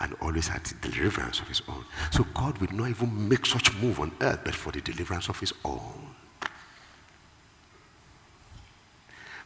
and 0.00 0.14
always 0.20 0.48
had 0.48 0.64
the 0.64 0.88
deliverance 0.90 1.38
of 1.38 1.46
his 1.46 1.62
own. 1.68 1.84
So 2.10 2.26
God 2.34 2.58
will 2.58 2.72
not 2.72 2.90
even 2.90 3.28
make 3.28 3.46
such 3.46 3.72
move 3.76 4.00
on 4.00 4.10
earth 4.20 4.40
but 4.44 4.54
for 4.54 4.72
the 4.72 4.80
deliverance 4.80 5.28
of 5.28 5.38
his 5.38 5.52
own. 5.64 6.14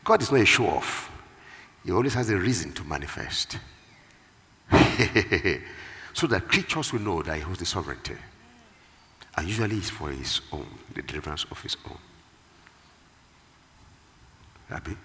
God 0.03 0.23
is 0.23 0.33
not 0.33 0.41
a 0.41 0.47
show 0.47 0.67
off. 0.67 1.11
He 1.85 1.93
always 1.93 2.15
has 2.15 2.31
a 2.31 2.37
reason 2.39 2.73
to 2.73 2.85
manifest. 2.85 3.59
so 6.15 6.27
that 6.27 6.49
creatures 6.49 6.93
will 6.93 7.01
know 7.01 7.23
that 7.23 7.37
he 7.37 7.43
holds 7.43 7.59
the 7.59 7.67
sovereignty. 7.67 8.17
And 9.37 9.47
usually 9.47 9.77
it's 9.77 9.91
for 9.91 10.09
his 10.11 10.41
own, 10.51 10.67
the 10.95 11.03
deliverance 11.03 11.45
of 11.51 11.61
his 11.63 11.77
own. 11.87 11.99
Abby? 14.71 14.97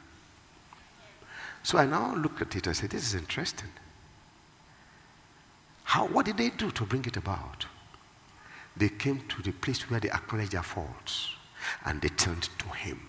So 1.68 1.78
I 1.78 1.86
now 1.86 2.16
look 2.16 2.42
at 2.42 2.56
it 2.56 2.66
and 2.66 2.74
say, 2.74 2.88
this 2.88 3.04
is 3.08 3.14
interesting. 3.14 3.68
How, 5.84 6.08
what 6.08 6.26
did 6.26 6.38
they 6.38 6.50
do 6.50 6.72
to 6.72 6.86
bring 6.86 7.04
it 7.04 7.18
about? 7.18 7.66
They 8.78 8.88
came 8.88 9.20
to 9.28 9.42
the 9.42 9.52
place 9.52 9.82
where 9.90 10.00
they 10.00 10.10
acknowledged 10.10 10.54
their 10.54 10.64
faults 10.64 11.28
and 11.84 12.00
they 12.02 12.08
turned 12.08 12.48
to 12.58 12.70
him. 12.70 13.02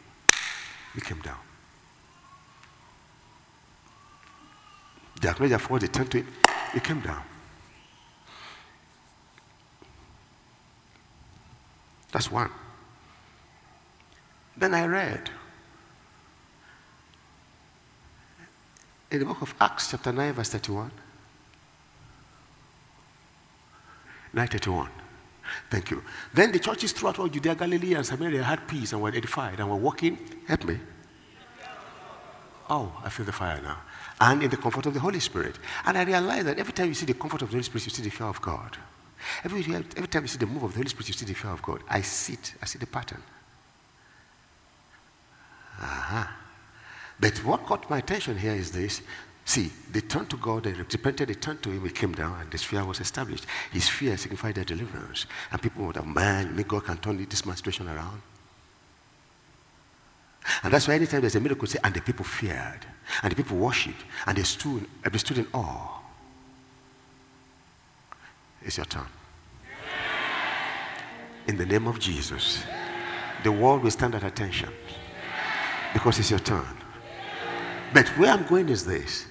He 0.92 1.00
came 1.00 1.20
down. 1.20 1.38
They 5.22 5.28
acknowledged 5.28 5.52
their 5.52 5.60
faults, 5.60 5.82
they 5.82 5.92
turned 5.92 6.10
to 6.10 6.18
him. 6.18 6.26
He 6.74 6.80
came 6.80 7.00
down. 7.00 7.22
That's 12.10 12.28
one. 12.28 12.50
Then 14.56 14.74
I 14.74 14.84
read 14.84 15.30
in 19.10 19.20
the 19.20 19.24
book 19.24 19.42
of 19.42 19.54
Acts, 19.60 19.90
chapter 19.90 20.12
9, 20.12 20.32
verse 20.34 20.50
31. 20.50 20.90
931. 24.32 24.90
Thank 25.70 25.90
you. 25.90 26.02
Then 26.34 26.52
the 26.52 26.58
churches 26.58 26.92
throughout 26.92 27.18
all 27.18 27.28
Judea, 27.28 27.54
Galilee, 27.54 27.94
and 27.94 28.04
Samaria 28.04 28.42
had 28.42 28.68
peace 28.68 28.92
and 28.92 29.00
were 29.00 29.10
edified 29.10 29.58
and 29.60 29.70
were 29.70 29.76
walking. 29.76 30.18
Help 30.46 30.64
me. 30.64 30.78
Oh, 32.68 32.92
I 33.02 33.08
feel 33.08 33.24
the 33.24 33.32
fire 33.32 33.60
now. 33.62 33.78
And 34.20 34.42
in 34.42 34.50
the 34.50 34.58
comfort 34.58 34.84
of 34.84 34.94
the 34.94 35.00
Holy 35.00 35.20
Spirit. 35.20 35.56
And 35.86 35.96
I 35.96 36.04
realize 36.04 36.44
that 36.44 36.58
every 36.58 36.74
time 36.74 36.88
you 36.88 36.94
see 36.94 37.06
the 37.06 37.14
comfort 37.14 37.40
of 37.42 37.48
the 37.48 37.52
Holy 37.52 37.62
Spirit, 37.62 37.86
you 37.86 37.90
see 37.90 38.02
the 38.02 38.10
fear 38.10 38.26
of 38.26 38.42
God. 38.42 38.76
Every, 39.42 39.60
every 39.74 40.08
time 40.08 40.22
you 40.22 40.28
see 40.28 40.38
the 40.38 40.46
move 40.46 40.64
of 40.64 40.72
the 40.72 40.78
Holy 40.78 40.88
Spirit, 40.88 41.08
you 41.08 41.14
see 41.14 41.24
the 41.24 41.34
fear 41.34 41.50
of 41.50 41.62
God. 41.62 41.80
I 41.88 42.02
see 42.02 42.34
it. 42.34 42.54
I 42.60 42.66
see 42.66 42.78
the 42.78 42.86
pattern. 42.86 43.22
Uh-huh. 45.80 46.26
But 47.20 47.36
what 47.44 47.66
caught 47.66 47.90
my 47.90 47.98
attention 47.98 48.38
here 48.38 48.54
is 48.54 48.70
this. 48.70 49.02
See, 49.44 49.72
they 49.90 50.02
turned 50.02 50.28
to 50.30 50.36
God, 50.36 50.64
they 50.64 50.72
repented, 50.72 51.28
they 51.28 51.34
turned 51.34 51.62
to 51.62 51.70
Him, 51.70 51.82
He 51.82 51.90
came 51.90 52.12
down, 52.12 52.38
and 52.40 52.50
this 52.50 52.64
fear 52.64 52.84
was 52.84 53.00
established. 53.00 53.46
His 53.72 53.88
fear 53.88 54.16
signified 54.16 54.56
their 54.56 54.64
deliverance. 54.64 55.26
And 55.50 55.62
people 55.62 55.86
would 55.86 55.96
have, 55.96 56.06
man, 56.06 56.54
maybe 56.54 56.68
God 56.68 56.84
can 56.84 56.98
turn 56.98 57.16
this 57.16 57.46
man's 57.46 57.58
situation 57.58 57.88
around. 57.88 58.20
And 60.62 60.72
that's 60.72 60.86
why 60.86 60.94
anytime 60.94 61.22
there's 61.22 61.34
a 61.34 61.40
miracle, 61.40 61.66
say, 61.66 61.78
and 61.82 61.94
the 61.94 62.00
people 62.00 62.24
feared, 62.24 62.86
and 63.22 63.32
the 63.32 63.36
people 63.36 63.56
worshipped, 63.56 64.02
and 64.26 64.36
they 64.36 64.42
stood, 64.42 64.86
they 65.10 65.18
stood 65.18 65.38
in 65.38 65.46
awe. 65.54 65.98
It's 68.62 68.76
your 68.76 68.86
turn. 68.86 69.06
In 71.46 71.56
the 71.56 71.64
name 71.64 71.86
of 71.86 71.98
Jesus, 71.98 72.62
the 73.42 73.52
world 73.52 73.82
will 73.82 73.90
stand 73.90 74.14
at 74.14 74.24
attention 74.24 74.68
because 75.94 76.18
it's 76.18 76.30
your 76.30 76.40
turn. 76.40 76.66
But 77.92 78.08
where 78.18 78.32
I'm 78.32 78.46
going 78.46 78.68
is 78.68 78.84
this 78.84 79.26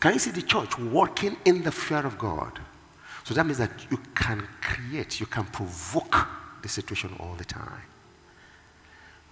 can 0.00 0.12
you 0.12 0.18
see 0.18 0.30
the 0.30 0.42
church 0.42 0.78
walking 0.78 1.36
in 1.44 1.62
the 1.62 1.72
fear 1.72 2.04
of 2.06 2.18
God? 2.18 2.60
So 3.24 3.34
that 3.34 3.44
means 3.44 3.58
that 3.58 3.70
you 3.90 3.98
can 4.14 4.46
create, 4.60 5.18
you 5.18 5.26
can 5.26 5.44
provoke 5.44 6.28
the 6.62 6.68
situation 6.68 7.14
all 7.18 7.34
the 7.34 7.44
time. 7.44 7.82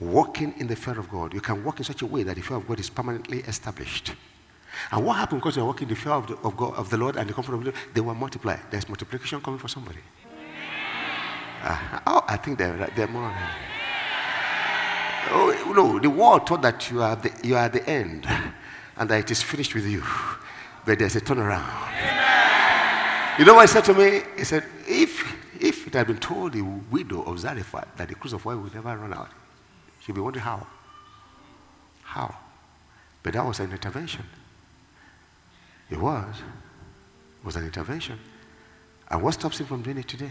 Walking 0.00 0.54
in 0.58 0.66
the 0.66 0.74
fear 0.74 0.98
of 0.98 1.08
God, 1.08 1.32
you 1.32 1.40
can 1.40 1.62
walk 1.62 1.78
in 1.78 1.84
such 1.84 2.02
a 2.02 2.06
way 2.06 2.24
that 2.24 2.34
the 2.34 2.42
fear 2.42 2.56
of 2.56 2.66
God 2.66 2.80
is 2.80 2.90
permanently 2.90 3.38
established. 3.40 4.14
And 4.90 5.06
what 5.06 5.14
happened 5.14 5.40
because 5.40 5.54
you're 5.56 5.64
walking 5.64 5.88
in 5.88 5.94
the 5.94 6.00
fear 6.00 6.12
of 6.12 6.26
the, 6.26 6.36
of, 6.38 6.56
God, 6.56 6.74
of 6.74 6.90
the 6.90 6.96
Lord 6.96 7.16
and 7.16 7.28
the 7.28 7.32
comfort 7.32 7.54
of 7.54 7.60
the 7.60 7.66
Lord? 7.66 7.76
They 7.94 8.00
were 8.00 8.14
multiplied. 8.14 8.60
There's 8.70 8.88
multiplication 8.88 9.40
coming 9.40 9.60
for 9.60 9.68
somebody. 9.68 10.00
Uh, 11.62 12.00
oh, 12.08 12.24
I 12.26 12.36
think 12.36 12.58
they're, 12.58 12.90
they're 12.96 13.06
more. 13.06 13.32
Oh, 15.30 15.72
no, 15.76 16.00
the 16.00 16.10
world 16.10 16.48
thought 16.48 16.62
that 16.62 16.90
you 16.90 17.00
are, 17.00 17.14
the, 17.14 17.32
you 17.44 17.54
are 17.56 17.68
the 17.68 17.88
end 17.88 18.26
and 18.96 19.08
that 19.08 19.20
it 19.20 19.30
is 19.30 19.42
finished 19.42 19.74
with 19.74 19.86
you. 19.86 20.02
But 20.84 20.98
there's 20.98 21.16
a 21.16 21.20
turnaround. 21.20 21.66
Amen. 21.88 23.38
You 23.38 23.44
know 23.44 23.54
what 23.54 23.68
he 23.68 23.72
said 23.72 23.84
to 23.86 23.94
me? 23.94 24.22
He 24.36 24.44
said, 24.44 24.64
if, 24.86 25.22
if 25.60 25.86
it 25.86 25.94
had 25.94 26.06
been 26.06 26.18
told 26.18 26.52
the 26.52 26.62
widow 26.62 27.22
of 27.22 27.38
Zarephath 27.38 27.96
that 27.96 28.08
the 28.08 28.14
cruse 28.14 28.32
of 28.32 28.44
would 28.44 28.74
never 28.74 28.96
run 28.96 29.14
out, 29.14 29.30
she'd 30.00 30.14
be 30.14 30.20
wondering 30.20 30.44
how. 30.44 30.66
How? 32.02 32.34
But 33.22 33.32
that 33.32 33.44
was 33.44 33.58
an 33.60 33.72
intervention. 33.72 34.24
It 35.90 35.98
was. 35.98 36.36
It 37.40 37.46
was 37.46 37.56
an 37.56 37.64
intervention. 37.64 38.18
And 39.10 39.22
what 39.22 39.34
stops 39.34 39.58
him 39.58 39.66
from 39.66 39.82
doing 39.82 39.98
it 39.98 40.08
today? 40.08 40.30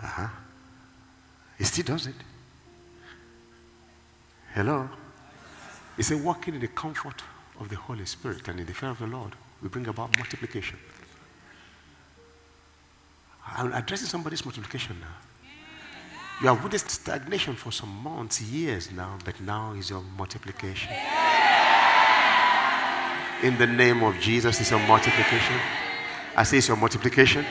Uh 0.00 0.06
huh. 0.06 0.28
He 1.56 1.64
still 1.64 1.84
does 1.84 2.06
it. 2.06 2.14
Hello? 4.54 4.88
He 5.98 6.04
said, 6.04 6.24
walking 6.24 6.54
in 6.54 6.60
the 6.60 6.68
comfort 6.68 7.22
of 7.60 7.68
the 7.68 7.76
Holy 7.76 8.06
Spirit 8.06 8.46
and 8.48 8.60
in 8.60 8.66
the 8.66 8.72
fear 8.72 8.90
of 8.90 9.00
the 9.00 9.06
Lord 9.06 9.34
we 9.60 9.68
bring 9.68 9.88
about 9.88 10.16
multiplication. 10.16 10.78
I'm 13.44 13.72
addressing 13.72 14.06
somebody's 14.06 14.44
multiplication 14.44 14.96
now. 15.00 15.16
You 16.40 16.46
have 16.54 16.62
witnessed 16.62 16.88
stagnation 16.88 17.56
for 17.56 17.72
some 17.72 17.88
months, 17.88 18.40
years 18.40 18.92
now, 18.92 19.18
but 19.24 19.40
now 19.40 19.72
is 19.72 19.90
your 19.90 20.02
multiplication. 20.16 20.92
In 23.42 23.58
the 23.58 23.66
name 23.66 24.04
of 24.04 24.18
Jesus, 24.20 24.60
is 24.60 24.70
your 24.70 24.78
multiplication. 24.86 25.56
I 26.36 26.44
say 26.44 26.58
it's 26.58 26.68
your 26.68 26.76
multiplication. 26.76 27.44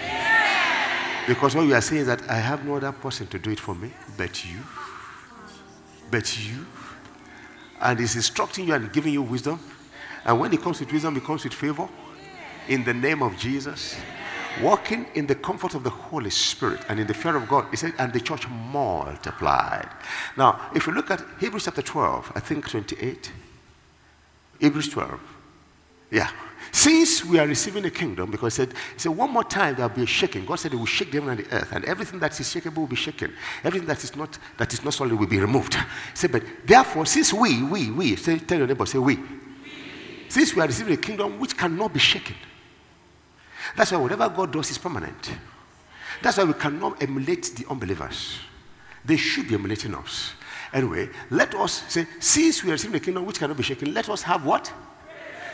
Because 1.27 1.53
what 1.53 1.63
you 1.63 1.73
are 1.73 1.81
saying 1.81 2.01
is 2.03 2.07
that 2.07 2.29
I 2.29 2.35
have 2.35 2.63
no 2.63 2.77
other 2.77 2.93
person 2.93 3.27
to 3.27 3.39
do 3.39 3.49
it 3.49 3.59
for 3.59 3.75
me 3.75 3.91
but 4.17 4.45
you. 4.45 4.59
But 6.09 6.39
you. 6.39 6.65
And 7.81 7.99
he's 7.99 8.15
instructing 8.15 8.67
you 8.67 8.73
and 8.73 8.91
giving 8.91 9.13
you 9.13 9.21
wisdom. 9.21 9.59
And 10.25 10.39
when 10.39 10.53
it 10.53 10.61
comes 10.61 10.79
with 10.79 10.91
wisdom, 10.91 11.15
it 11.17 11.23
comes 11.23 11.43
with 11.43 11.53
favor. 11.53 11.87
In 12.67 12.83
the 12.83 12.93
name 12.93 13.21
of 13.21 13.37
Jesus. 13.37 13.95
Walking 14.61 15.05
in 15.13 15.27
the 15.27 15.35
comfort 15.35 15.75
of 15.75 15.83
the 15.83 15.89
Holy 15.89 16.31
Spirit 16.31 16.81
and 16.89 16.99
in 16.99 17.05
the 17.05 17.13
fear 17.13 17.35
of 17.35 17.47
God. 17.47 17.67
He 17.69 17.77
said, 17.77 17.93
and 17.99 18.11
the 18.11 18.19
church 18.19 18.47
multiplied. 18.49 19.87
Now, 20.35 20.69
if 20.73 20.87
you 20.87 20.93
look 20.93 21.11
at 21.11 21.23
Hebrews 21.39 21.65
chapter 21.65 21.83
12, 21.83 22.31
I 22.35 22.39
think 22.39 22.67
28. 22.67 23.31
Hebrews 24.59 24.89
12. 24.89 25.19
Yeah. 26.11 26.31
Since 26.71 27.25
we 27.25 27.39
are 27.39 27.47
receiving 27.47 27.85
a 27.85 27.89
kingdom, 27.89 28.31
because 28.31 28.55
he 28.55 28.63
said, 28.63 28.73
he 28.93 28.99
said, 28.99 29.11
one 29.11 29.31
more 29.31 29.43
time 29.43 29.75
there'll 29.75 29.89
be 29.89 30.03
a 30.03 30.05
shaking. 30.05 30.45
God 30.45 30.55
said 30.55 30.71
he 30.71 30.77
will 30.77 30.85
shake 30.85 31.11
the 31.11 31.19
heaven 31.19 31.37
and 31.37 31.47
the 31.47 31.55
earth, 31.55 31.71
and 31.71 31.85
everything 31.85 32.19
that 32.19 32.39
is 32.39 32.47
shakeable 32.47 32.77
will 32.77 32.87
be 32.87 32.95
shaken. 32.95 33.33
Everything 33.63 33.87
that 33.87 34.03
is 34.03 34.15
not 34.15 34.37
that 34.57 34.73
is 34.73 34.83
not 34.83 34.93
solid 34.93 35.13
will 35.13 35.27
be 35.27 35.39
removed. 35.39 35.75
He 35.75 35.81
said, 36.13 36.31
but 36.31 36.43
therefore, 36.65 37.05
since 37.05 37.33
we, 37.33 37.63
we, 37.63 37.91
we, 37.91 38.15
say, 38.15 38.39
tell 38.39 38.57
your 38.57 38.67
neighbor, 38.67 38.85
say 38.85 38.97
we. 38.97 39.15
we. 39.15 39.23
Since 40.29 40.55
we 40.55 40.61
are 40.61 40.67
receiving 40.67 40.93
a 40.93 40.97
kingdom 40.97 41.39
which 41.39 41.57
cannot 41.57 41.93
be 41.93 41.99
shaken. 41.99 42.35
That's 43.75 43.91
why 43.91 43.97
whatever 43.97 44.29
God 44.29 44.51
does 44.51 44.71
is 44.71 44.77
permanent. 44.77 45.31
That's 46.21 46.37
why 46.37 46.45
we 46.45 46.53
cannot 46.53 47.01
emulate 47.01 47.55
the 47.55 47.65
unbelievers. 47.69 48.39
They 49.05 49.17
should 49.17 49.47
be 49.47 49.55
emulating 49.55 49.95
us. 49.95 50.33
Anyway, 50.73 51.09
let 51.29 51.55
us 51.55 51.83
say, 51.87 52.05
since 52.19 52.63
we 52.63 52.69
are 52.69 52.73
receiving 52.73 52.97
a 52.97 52.99
kingdom 52.99 53.25
which 53.25 53.39
cannot 53.39 53.55
be 53.55 53.63
shaken, 53.63 53.93
let 53.93 54.09
us 54.09 54.21
have 54.23 54.45
what? 54.45 54.71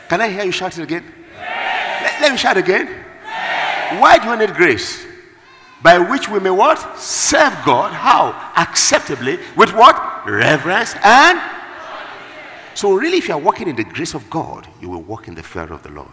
Can 0.08 0.20
I 0.20 0.28
hear 0.28 0.44
you 0.44 0.52
shout 0.52 0.78
it 0.78 0.82
again? 0.82 1.04
Let, 1.36 2.20
let, 2.20 2.32
me 2.32 2.38
shout 2.38 2.56
again. 2.56 2.86
Why 4.00 4.18
do 4.18 4.28
you 4.28 4.36
need 4.36 4.54
grace? 4.54 5.04
By 5.82 5.98
which 5.98 6.28
we 6.28 6.40
may 6.40 6.50
what? 6.50 6.98
Serve 6.98 7.52
God. 7.64 7.92
How? 7.92 8.52
Acceptably. 8.56 9.38
With 9.56 9.72
what? 9.74 10.26
Reverence 10.26 10.94
and. 11.02 11.40
So, 12.74 12.94
really, 12.94 13.18
if 13.18 13.28
you 13.28 13.34
are 13.34 13.40
walking 13.40 13.68
in 13.68 13.76
the 13.76 13.84
grace 13.84 14.14
of 14.14 14.28
God, 14.28 14.66
you 14.80 14.88
will 14.88 15.02
walk 15.02 15.28
in 15.28 15.34
the 15.34 15.42
fear 15.42 15.72
of 15.72 15.82
the 15.82 15.90
Lord. 15.90 16.08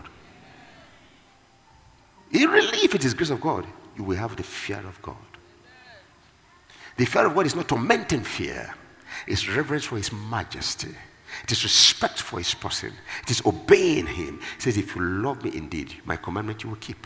Really, 2.32 2.78
if 2.80 2.96
it 2.96 3.04
is 3.04 3.14
grace 3.14 3.32
of 3.32 3.42
God, 3.42 3.66
you 3.98 4.04
will 4.04 4.18
have 4.18 4.36
the 4.36 4.44
fear 4.44 4.80
of 4.80 5.02
God. 5.02 5.16
The 6.98 7.06
fear 7.06 7.26
of 7.26 7.36
God 7.36 7.46
is 7.46 7.56
not 7.56 7.68
tormenting 7.68 8.24
fear, 8.24 8.74
it's 9.26 9.48
reverence 9.48 9.86
for 9.86 9.98
His 9.98 10.12
majesty. 10.12 10.96
It 11.44 11.52
is 11.52 11.64
respect 11.64 12.22
for 12.22 12.38
his 12.38 12.54
person. 12.54 12.94
It 13.24 13.32
is 13.32 13.42
obeying 13.46 14.08
him. 14.08 14.40
He 14.56 14.62
says, 14.62 14.78
If 14.78 14.96
you 14.96 15.02
love 15.02 15.44
me 15.44 15.52
indeed, 15.56 15.96
my 16.06 16.16
commandment 16.18 16.64
you 16.64 16.70
will 16.70 16.78
keep. 16.78 17.06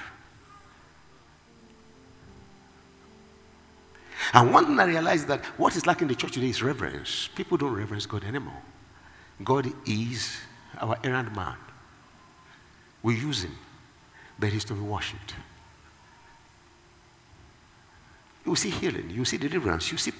And 4.33 4.51
one 4.53 4.65
thing 4.65 4.79
I 4.79 4.85
realized 4.85 5.27
that 5.27 5.45
what 5.57 5.75
is 5.75 5.85
lacking 5.85 6.03
in 6.03 6.07
the 6.09 6.15
church 6.15 6.33
today 6.33 6.49
is 6.49 6.63
reverence. 6.63 7.29
People 7.35 7.57
don't 7.57 7.73
reverence 7.73 8.05
God 8.05 8.23
anymore. 8.23 8.61
God 9.43 9.71
is 9.85 10.37
our 10.79 10.97
errand 11.03 11.35
man. 11.35 11.55
We 13.03 13.15
use 13.15 13.43
him, 13.43 13.57
but 14.39 14.49
he's 14.49 14.65
to 14.65 14.73
be 14.73 14.81
worshipped. 14.81 15.35
You 18.45 18.55
see 18.55 18.69
healing, 18.69 19.09
you 19.09 19.25
see 19.25 19.37
deliverance, 19.37 19.91
you 19.91 19.97
see 19.97 20.11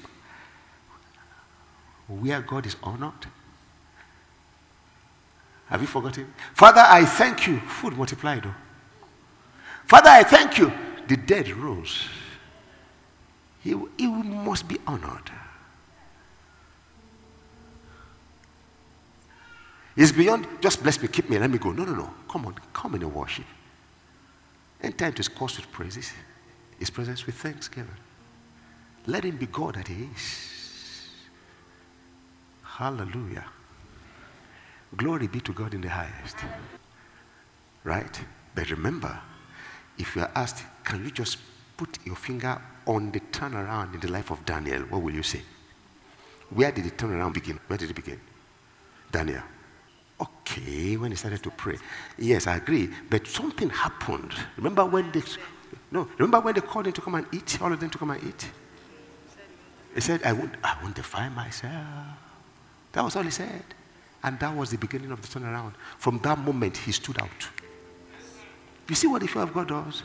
where 2.08 2.42
God 2.42 2.66
is 2.66 2.76
honored. 2.84 3.28
Have 5.68 5.82
you 5.82 5.88
forgotten? 5.88 6.34
Father, 6.54 6.84
I 6.86 7.06
thank 7.06 7.48
you. 7.48 7.60
Food 7.60 7.98
multiplied. 7.98 8.44
Though. 8.44 8.56
Father, 9.86 10.10
I 10.10 10.24
thank 10.24 10.58
you. 10.58 10.72
The 11.08 11.18
dead 11.18 11.50
rose. 11.50 12.08
He, 13.62 13.76
he 13.98 14.08
must 14.08 14.68
be 14.68 14.78
honored. 14.86 15.32
It's 19.98 20.12
beyond 20.12 20.46
just 20.62 20.84
bless 20.84 21.02
me, 21.02 21.08
keep 21.08 21.30
me, 21.30 21.40
let 21.40 21.50
me 21.50 21.58
go. 21.58 21.72
No, 21.72 21.86
no, 21.86 21.96
no. 21.96 22.14
Come 22.30 22.46
on, 22.48 22.56
come 22.74 22.96
in 22.96 23.02
and 23.02 23.14
worship. 23.14 23.46
Enter 24.82 25.06
into 25.06 25.18
his 25.18 25.30
course 25.30 25.58
with 25.58 25.72
praises, 25.72 26.12
his 26.78 26.90
presence 26.90 27.26
with 27.26 27.36
thanksgiving. 27.36 27.96
Let 29.08 29.24
him 29.24 29.38
be 29.38 29.46
God 29.46 29.76
that 29.76 29.88
he 29.88 30.10
is. 30.14 31.10
Hallelujah. 32.64 33.46
Glory 34.98 35.28
be 35.28 35.40
to 35.42 35.54
God 35.54 35.74
in 35.74 35.82
the 35.82 35.90
highest. 35.90 36.38
Right? 37.84 38.22
But 38.54 38.70
remember, 38.72 39.20
if 39.98 40.16
you 40.16 40.22
are 40.22 40.32
asked, 40.36 40.64
can 40.84 41.04
you 41.04 41.12
just 41.12 41.38
put 41.78 41.98
your 42.06 42.16
finger 42.16 42.62
on 42.86 43.12
the 43.12 43.20
turnaround 43.20 43.94
in 43.94 44.00
the 44.00 44.10
life 44.10 44.32
of 44.32 44.46
Daniel, 44.46 44.82
what 44.84 45.02
will 45.02 45.14
you 45.14 45.24
say? 45.24 45.42
Where 46.50 46.72
did 46.72 46.86
the 46.86 46.92
turnaround 46.92 47.34
begin? 47.34 47.60
Where 47.68 47.78
did 47.78 47.90
it 47.90 47.96
begin? 47.96 48.20
Daniel. 49.12 49.42
Okay, 50.22 50.96
when 50.96 51.12
he 51.12 51.18
started 51.18 51.44
to 51.44 51.50
pray. 51.50 51.78
Yes, 52.18 52.48
I 52.48 52.58
agree. 52.58 52.90
But 53.10 53.28
something 53.28 53.70
happened. 53.70 54.34
Remember 54.56 54.86
when 54.86 55.12
they 55.12 55.22
no, 55.92 56.08
remember 56.18 56.40
when 56.42 56.56
they 56.56 56.62
called 56.62 56.88
him 56.88 56.94
to 56.94 57.02
come 57.02 57.16
and 57.16 57.28
eat? 57.32 57.62
All 57.62 57.72
of 57.72 57.80
them 57.80 57.90
to 57.90 57.98
come 57.98 58.12
and 58.12 58.24
eat? 58.24 58.50
He 59.94 60.02
said, 60.02 60.22
I 60.24 60.34
won't, 60.34 60.54
I 60.64 60.78
won't 60.82 60.96
define 60.96 61.34
myself. 61.34 61.74
That 62.92 63.04
was 63.04 63.16
all 63.16 63.24
he 63.24 63.32
said. 63.32 63.64
And 64.26 64.40
that 64.40 64.56
was 64.56 64.72
the 64.72 64.78
beginning 64.78 65.12
of 65.12 65.22
the 65.22 65.28
turnaround. 65.28 65.74
From 66.00 66.18
that 66.24 66.40
moment, 66.40 66.78
he 66.78 66.92
stood 66.92 67.20
out. 67.20 67.48
You 68.90 68.96
see 68.96 69.06
what 69.06 69.22
the 69.22 69.28
fear 69.28 69.44
of 69.44 69.54
God 69.54 69.68
does? 69.68 70.02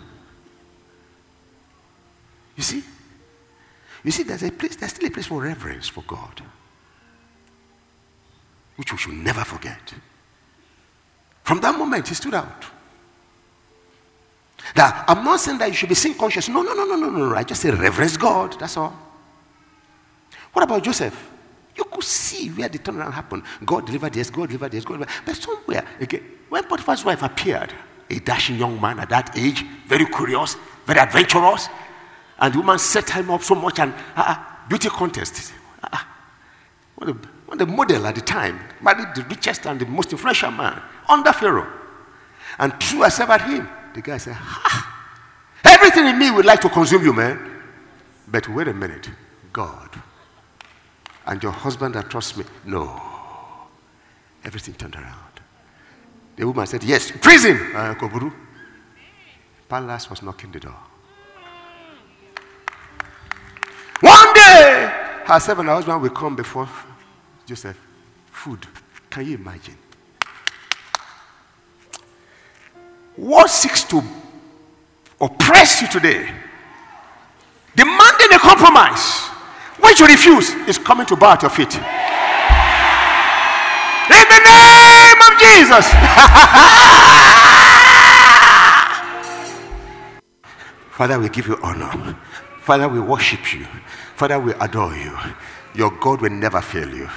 You 2.54 2.62
see? 2.62 2.83
You 4.04 4.11
see, 4.11 4.22
there's 4.24 4.42
a 4.42 4.50
place, 4.50 4.76
there's 4.76 4.92
still 4.92 5.09
a 5.09 5.11
place 5.11 5.24
for 5.24 5.42
reverence 5.42 5.88
for 5.88 6.02
God, 6.02 6.42
which 8.76 8.92
we 8.92 8.98
should 8.98 9.14
never 9.14 9.42
forget. 9.42 9.94
From 11.42 11.62
that 11.62 11.78
moment, 11.78 12.06
he 12.06 12.14
stood 12.14 12.35
out. 12.35 12.66
Now, 14.76 15.02
I'm 15.09 15.24
not 15.24 15.40
saying 15.40 15.56
that 15.59 15.68
you 15.68 15.74
should 15.74 15.88
be 15.88 15.94
sin 15.94 16.12
conscious. 16.12 16.46
No, 16.46 16.61
no, 16.61 16.74
no, 16.74 16.85
no, 16.85 16.96
no, 16.96 17.09
no. 17.09 17.35
I 17.35 17.42
just 17.42 17.62
say 17.62 17.70
reverence 17.70 18.18
God. 18.18 18.61
That's 18.61 18.76
all. 18.76 18.94
What 20.52 20.62
about 20.62 20.85
Joseph? 20.85 21.30
You 21.80 21.86
could 21.90 22.04
see 22.04 22.48
where 22.48 22.68
the 22.68 22.78
turnaround 22.78 23.14
happened. 23.14 23.42
God 23.64 23.86
delivered 23.86 24.12
this, 24.12 24.28
God 24.28 24.48
delivered 24.48 24.70
this, 24.70 24.84
God 24.84 24.96
delivered. 24.96 25.14
But 25.24 25.36
somewhere, 25.36 25.86
again, 25.98 26.22
when 26.50 26.62
Potiphar's 26.64 27.02
wife 27.06 27.22
appeared, 27.22 27.72
a 28.10 28.18
dashing 28.18 28.58
young 28.58 28.78
man 28.78 28.98
at 28.98 29.08
that 29.08 29.34
age, 29.34 29.64
very 29.86 30.04
curious, 30.04 30.56
very 30.84 31.00
adventurous, 31.00 31.70
and 32.38 32.52
the 32.52 32.58
woman 32.58 32.78
set 32.78 33.08
him 33.08 33.30
up 33.30 33.42
so 33.42 33.54
much 33.54 33.78
and 33.78 33.94
uh, 34.14 34.36
beauty 34.68 34.90
contest. 34.90 35.54
Uh, 35.82 35.88
uh 37.00 37.14
what, 37.46 37.62
a 37.62 37.64
model 37.64 38.06
at 38.06 38.14
the 38.14 38.20
time, 38.20 38.60
married 38.82 39.14
the 39.14 39.22
richest 39.22 39.66
and 39.66 39.80
the 39.80 39.86
most 39.86 40.12
influential 40.12 40.50
man 40.50 40.82
under 41.08 41.32
Pharaoh, 41.32 41.66
and 42.58 42.74
threw 42.82 43.04
herself 43.04 43.30
at 43.30 43.40
him. 43.40 43.66
The 43.94 44.02
guy 44.02 44.18
said, 44.18 44.34
ha! 44.34 44.98
Everything 45.64 46.08
in 46.08 46.18
me 46.18 46.30
would 46.30 46.44
like 46.44 46.60
to 46.60 46.68
consume 46.68 47.04
you, 47.04 47.14
man. 47.14 47.62
But 48.28 48.46
wait 48.50 48.68
a 48.68 48.74
minute, 48.74 49.08
God 49.50 49.88
and 51.30 51.40
your 51.44 51.52
husband 51.52 51.94
that 51.94 52.10
trusts 52.10 52.36
me. 52.36 52.44
No. 52.66 53.00
Everything 54.44 54.74
turned 54.74 54.96
around. 54.96 55.40
The 56.36 56.44
woman 56.44 56.66
said, 56.66 56.82
Yes, 56.82 57.12
prison. 57.12 57.56
Uh, 57.72 57.94
Koburu. 57.94 58.32
Palace 59.68 60.10
was 60.10 60.22
knocking 60.22 60.50
the 60.50 60.58
door. 60.58 60.74
One 64.00 64.34
day, 64.34 64.92
herself 65.24 65.60
and 65.60 65.68
her 65.68 65.74
husband 65.74 66.02
will 66.02 66.10
come 66.10 66.34
before 66.34 66.68
Joseph. 67.46 67.78
Food. 68.32 68.66
Can 69.08 69.26
you 69.26 69.34
imagine? 69.36 69.76
What 73.14 73.50
seeks 73.50 73.84
to 73.84 74.02
oppress 75.20 75.82
you 75.82 75.88
today? 75.88 76.28
Demanding 77.76 78.32
a 78.32 78.38
compromise 78.38 79.30
when 79.80 79.96
you 79.96 80.06
refuse, 80.06 80.54
is 80.68 80.78
coming 80.78 81.06
to 81.06 81.16
bow 81.16 81.32
at 81.32 81.42
your 81.42 81.50
feet. 81.50 81.74
In 84.10 84.26
the 84.28 84.40
name 84.44 85.20
of 85.22 85.38
Jesus. 85.38 85.86
Father, 90.90 91.18
we 91.18 91.28
give 91.28 91.46
you 91.46 91.56
honor. 91.62 92.16
Father, 92.60 92.88
we 92.88 93.00
worship 93.00 93.54
you. 93.54 93.66
Father, 94.16 94.38
we 94.38 94.52
adore 94.54 94.94
you. 94.94 95.16
Your 95.74 95.90
God 95.90 96.20
will 96.20 96.30
never 96.30 96.60
fail 96.60 96.88
you. 96.92 97.08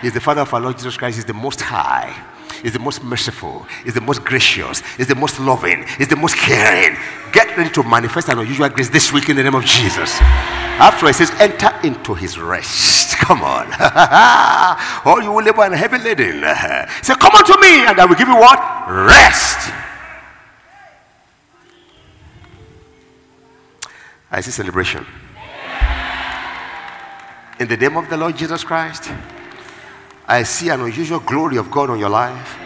He's 0.00 0.12
the 0.12 0.20
Father 0.20 0.42
of 0.42 0.54
our 0.54 0.60
Lord 0.60 0.76
Jesus 0.76 0.96
Christ. 0.96 1.16
He's 1.16 1.24
the 1.24 1.34
most 1.34 1.60
high. 1.60 2.14
He's 2.62 2.72
the 2.72 2.78
most 2.78 3.02
merciful. 3.02 3.66
He's 3.84 3.94
the 3.94 4.00
most 4.00 4.24
gracious. 4.24 4.82
He's 4.96 5.08
the 5.08 5.14
most 5.14 5.40
loving. 5.40 5.86
He's 5.96 6.08
the 6.08 6.16
most 6.16 6.36
caring. 6.36 6.96
Get 7.32 7.56
ready 7.56 7.70
to 7.70 7.82
manifest 7.82 8.28
an 8.28 8.38
unusual 8.38 8.68
grace 8.68 8.90
this 8.90 9.12
week 9.12 9.28
in 9.28 9.36
the 9.36 9.42
name 9.42 9.54
of 9.54 9.64
Jesus. 9.64 10.20
After 10.78 11.08
he 11.08 11.12
says, 11.12 11.30
enter 11.40 11.74
into 11.82 12.14
his 12.14 12.38
rest. 12.38 13.16
Come 13.18 13.42
on. 13.42 13.66
oh, 15.04 15.20
you 15.20 15.32
will 15.32 15.42
labor 15.42 15.64
and 15.64 15.74
heavy 15.74 15.98
laden. 15.98 16.40
Say, 17.02 17.14
come 17.16 17.34
unto 17.34 17.60
me, 17.60 17.84
and 17.84 17.98
I 17.98 18.06
will 18.06 18.14
give 18.14 18.28
you 18.28 18.36
what? 18.36 18.58
Rest. 18.88 19.72
I 24.30 24.40
see 24.40 24.50
celebration. 24.50 25.04
In 27.58 27.66
the 27.66 27.76
name 27.76 27.96
of 27.96 28.08
the 28.08 28.16
Lord 28.16 28.36
Jesus 28.36 28.62
Christ, 28.62 29.10
I 30.26 30.44
see 30.44 30.68
an 30.68 30.80
unusual 30.80 31.18
glory 31.20 31.56
of 31.56 31.70
God 31.70 31.90
on 31.90 31.98
your 31.98 32.10
life. 32.10 32.56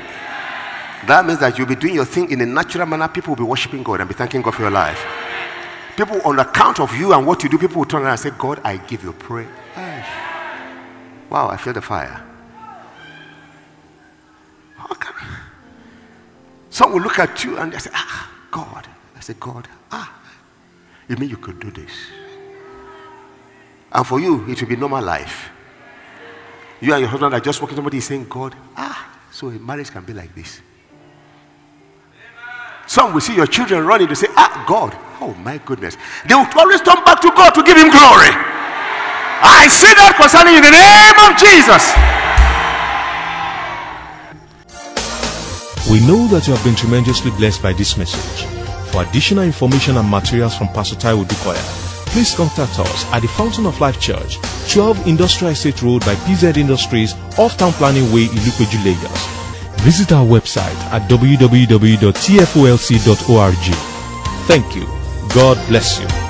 That 1.06 1.24
means 1.24 1.40
that 1.40 1.56
you'll 1.56 1.66
be 1.66 1.76
doing 1.76 1.94
your 1.94 2.04
thing 2.04 2.30
in 2.30 2.40
a 2.42 2.46
natural 2.46 2.86
manner. 2.86 3.08
People 3.08 3.30
will 3.30 3.44
be 3.44 3.48
worshiping 3.48 3.82
God 3.82 4.00
and 4.00 4.08
be 4.08 4.14
thanking 4.14 4.42
God 4.42 4.54
for 4.54 4.62
your 4.62 4.70
life. 4.70 5.21
People, 5.96 6.20
on 6.22 6.38
account 6.38 6.80
of 6.80 6.94
you 6.96 7.12
and 7.12 7.26
what 7.26 7.42
you 7.42 7.48
do, 7.48 7.58
people 7.58 7.78
will 7.78 7.84
turn 7.84 8.02
around 8.02 8.12
and 8.12 8.20
say, 8.20 8.30
God, 8.30 8.60
I 8.64 8.78
give 8.78 9.04
you 9.04 9.12
praise. 9.12 9.48
Wow, 11.28 11.48
I 11.48 11.56
feel 11.56 11.72
the 11.72 11.82
fire. 11.82 12.24
Some 16.72 16.94
will 16.94 17.02
look 17.02 17.18
at 17.18 17.44
you 17.44 17.58
and 17.58 17.70
they 17.70 17.78
say, 17.78 17.90
Ah, 17.92 18.32
God. 18.50 18.88
I 19.14 19.20
say, 19.20 19.34
God, 19.38 19.68
ah, 19.92 20.10
you 21.06 21.16
mean 21.16 21.28
you 21.28 21.36
could 21.36 21.60
do 21.60 21.70
this? 21.70 21.92
And 23.92 24.06
for 24.06 24.18
you, 24.18 24.48
it 24.48 24.60
will 24.60 24.68
be 24.68 24.76
normal 24.76 25.04
life. 25.04 25.50
You 26.80 26.94
and 26.94 27.02
your 27.02 27.10
husband 27.10 27.34
are 27.34 27.40
just 27.40 27.60
walking, 27.60 27.76
somebody 27.76 27.98
is 27.98 28.06
saying, 28.06 28.26
God, 28.28 28.56
ah, 28.74 29.20
so 29.30 29.48
a 29.48 29.52
marriage 29.52 29.90
can 29.90 30.02
be 30.02 30.14
like 30.14 30.34
this. 30.34 30.62
Some 32.86 33.12
will 33.14 33.20
see 33.20 33.34
your 33.34 33.46
children 33.46 33.86
running 33.86 34.08
to 34.08 34.16
say, 34.16 34.28
Ah, 34.36 34.64
God, 34.68 34.96
oh 35.20 35.34
my 35.42 35.58
goodness. 35.58 35.96
They 36.26 36.34
will 36.34 36.46
always 36.56 36.80
turn 36.82 37.02
back 37.04 37.20
to 37.22 37.30
God 37.30 37.50
to 37.50 37.62
give 37.62 37.76
Him 37.76 37.90
glory. 37.90 38.32
I 39.44 39.66
see 39.66 39.90
that 39.98 40.14
concerning 40.14 40.54
in 40.54 40.62
the 40.62 40.70
name 40.70 41.18
of 41.18 41.34
Jesus. 41.34 41.82
We 45.90 45.98
know 46.06 46.26
that 46.28 46.46
you 46.46 46.54
have 46.54 46.64
been 46.64 46.76
tremendously 46.76 47.32
blessed 47.32 47.60
by 47.62 47.72
this 47.72 47.96
message. 47.98 48.46
For 48.92 49.02
additional 49.02 49.42
information 49.44 49.96
and 49.96 50.08
materials 50.08 50.56
from 50.56 50.68
Pastor 50.68 50.96
Taiwo 50.96 51.24
Odukoya, 51.24 51.58
please 52.12 52.34
contact 52.34 52.78
us 52.78 53.04
at 53.12 53.20
the 53.20 53.28
Fountain 53.28 53.66
of 53.66 53.80
Life 53.80 53.98
Church, 54.00 54.38
12 54.72 55.06
Industrial 55.08 55.52
Estate 55.52 55.82
Road 55.82 56.04
by 56.04 56.14
PZ 56.14 56.56
Industries, 56.56 57.14
off 57.38 57.56
Town 57.56 57.72
Planning 57.72 58.12
Way, 58.12 58.26
Ilupeju, 58.26 58.84
Lagos. 58.84 59.41
Visit 59.82 60.12
our 60.12 60.24
website 60.24 60.78
at 60.92 61.08
www.tfolc.org. 61.10 62.06
Thank 64.46 64.76
you. 64.76 64.86
God 65.34 65.58
bless 65.68 65.98
you. 66.00 66.21